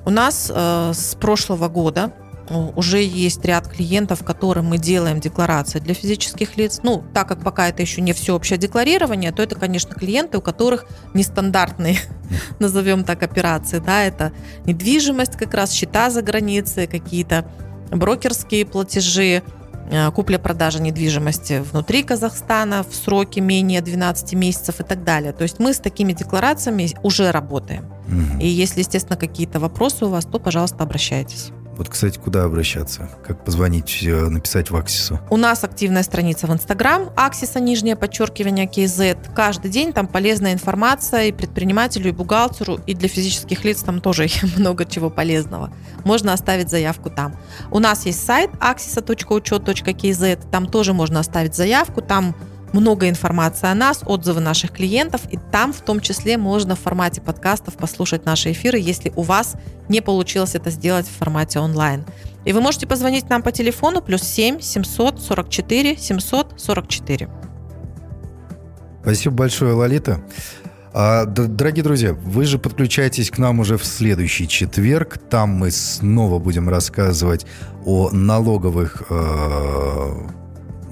У 0.05 0.09
нас 0.09 0.51
э, 0.53 0.91
с 0.93 1.15
прошлого 1.15 1.67
года 1.67 2.13
уже 2.49 3.01
есть 3.01 3.43
ряд 3.45 3.67
клиентов, 3.67 4.23
которым 4.23 4.67
мы 4.67 4.77
делаем 4.77 5.19
декларации 5.19 5.79
для 5.79 5.93
физических 5.93 6.57
лиц. 6.57 6.79
Ну, 6.83 7.03
так 7.13 7.27
как 7.27 7.41
пока 7.41 7.69
это 7.69 7.81
еще 7.81 8.01
не 8.01 8.13
всеобщее 8.13 8.57
декларирование, 8.57 9.31
то 9.31 9.41
это, 9.41 9.55
конечно, 9.55 9.95
клиенты, 9.95 10.37
у 10.37 10.41
которых 10.41 10.85
нестандартные, 11.13 11.97
назовем 12.59 13.03
так, 13.03 13.23
операции. 13.23 13.79
Да, 13.79 14.03
это 14.03 14.31
недвижимость, 14.65 15.37
как 15.37 15.53
раз 15.53 15.71
счета 15.71 16.09
за 16.09 16.21
границей, 16.21 16.87
какие-то 16.87 17.49
брокерские 17.91 18.65
платежи, 18.65 19.41
э, 19.89 20.11
купля-продажа 20.11 20.81
недвижимости 20.81 21.63
внутри 21.71 22.03
Казахстана 22.03 22.83
в 22.83 22.93
сроке 22.95 23.41
менее 23.41 23.81
12 23.81 24.33
месяцев 24.33 24.79
и 24.79 24.83
так 24.83 25.03
далее. 25.03 25.33
То 25.33 25.43
есть 25.43 25.59
мы 25.59 25.73
с 25.73 25.79
такими 25.79 26.13
декларациями 26.13 26.89
уже 27.01 27.31
работаем. 27.31 27.85
Мгм. 28.07 28.39
И 28.39 28.47
если, 28.47 28.81
естественно, 28.81 29.17
какие-то 29.17 29.59
вопросы 29.59 30.05
у 30.05 30.09
вас, 30.09 30.25
то, 30.25 30.39
пожалуйста, 30.39 30.83
обращайтесь. 30.83 31.51
Вот, 31.77 31.89
кстати, 31.89 32.17
куда 32.17 32.43
обращаться? 32.43 33.09
Как 33.25 33.43
позвонить, 33.43 33.99
э, 34.03 34.29
написать 34.29 34.71
в 34.71 34.75
Аксису? 34.75 35.19
У 35.29 35.37
нас 35.37 35.63
активная 35.63 36.03
страница 36.03 36.47
в 36.47 36.53
Инстаграм, 36.53 37.09
Аксиса, 37.17 37.59
нижнее 37.59 37.95
подчеркивание, 37.95 38.65
KZ. 38.65 39.33
Каждый 39.35 39.69
день 39.69 39.91
там 39.91 40.07
полезная 40.07 40.53
информация 40.53 41.25
и 41.25 41.31
предпринимателю, 41.31 42.09
и 42.09 42.11
бухгалтеру, 42.11 42.79
и 42.87 42.93
для 42.93 43.09
физических 43.09 43.65
лиц 43.65 43.83
там 43.83 43.99
тоже 43.99 44.27
много 44.57 44.85
чего 44.85 45.09
полезного. 45.09 45.73
Можно 46.05 46.33
оставить 46.33 46.69
заявку 46.69 47.09
там. 47.09 47.35
У 47.71 47.79
нас 47.79 48.05
есть 48.05 48.25
сайт 48.25 48.51
axisa.учет.kz, 48.61 50.49
там 50.49 50.67
тоже 50.67 50.93
можно 50.93 51.19
оставить 51.19 51.55
заявку, 51.55 52.01
там 52.01 52.35
много 52.75 53.09
информации 53.09 53.67
о 53.67 53.73
нас, 53.73 54.01
отзывы 54.05 54.41
наших 54.41 54.71
клиентов, 54.71 55.21
и 55.31 55.39
там 55.51 55.71
в 55.73 55.81
том 55.81 55.99
числе 55.99 56.37
можно 56.37 56.75
в 56.75 56.79
формате 56.79 57.21
подкастов 57.21 57.75
послушать 57.75 58.25
наши 58.25 58.51
эфиры, 58.51 58.77
если 58.77 59.11
у 59.15 59.21
вас 59.21 59.55
не 59.89 60.01
получилось 60.01 60.55
это 60.55 60.69
сделать 60.69 61.07
в 61.07 61.17
формате 61.17 61.59
онлайн. 61.59 62.05
И 62.43 62.53
вы 62.53 62.61
можете 62.61 62.85
позвонить 62.85 63.29
нам 63.29 63.41
по 63.41 63.51
телефону 63.51 64.01
плюс 64.01 64.21
7 64.21 64.59
744 64.59 65.97
744. 65.97 67.29
Спасибо 69.01 69.35
большое, 69.35 69.73
Лолита. 69.73 70.21
А, 70.93 71.25
дорогие 71.25 71.83
друзья, 71.83 72.13
вы 72.13 72.45
же 72.45 72.57
подключайтесь 72.57 73.29
к 73.29 73.37
нам 73.37 73.59
уже 73.59 73.77
в 73.77 73.85
следующий 73.85 74.47
четверг. 74.47 75.17
Там 75.29 75.49
мы 75.49 75.71
снова 75.71 76.39
будем 76.39 76.69
рассказывать 76.69 77.45
о 77.85 78.09
налоговых 78.11 79.03
э, 79.09 80.44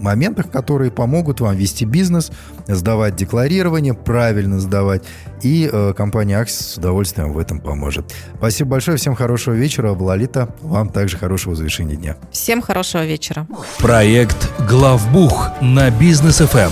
моментах, 0.03 0.51
которые 0.51 0.91
помогут 0.91 1.39
вам 1.39 1.55
вести 1.55 1.85
бизнес, 1.85 2.31
сдавать 2.67 3.15
декларирование, 3.15 3.93
правильно 3.93 4.59
сдавать. 4.59 5.03
И 5.41 5.69
э, 5.71 5.93
компания 5.95 6.37
Аксис 6.37 6.73
с 6.73 6.77
удовольствием 6.77 7.33
в 7.33 7.39
этом 7.39 7.59
поможет. 7.59 8.13
Спасибо 8.37 8.71
большое, 8.71 8.97
всем 8.97 9.15
хорошего 9.15 9.53
вечера. 9.53 9.91
Лолита, 9.91 10.53
вам 10.61 10.89
также 10.89 11.17
хорошего 11.17 11.55
завершения 11.55 11.95
дня. 11.95 12.17
Всем 12.31 12.61
хорошего 12.61 13.05
вечера. 13.05 13.47
Проект 13.79 14.51
«Главбух» 14.69 15.51
на 15.61 15.89
Бизнес 15.89 16.37
ФМ 16.39 16.71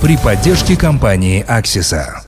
при 0.00 0.16
поддержке 0.16 0.76
компании 0.76 1.44
«Аксиса». 1.46 2.14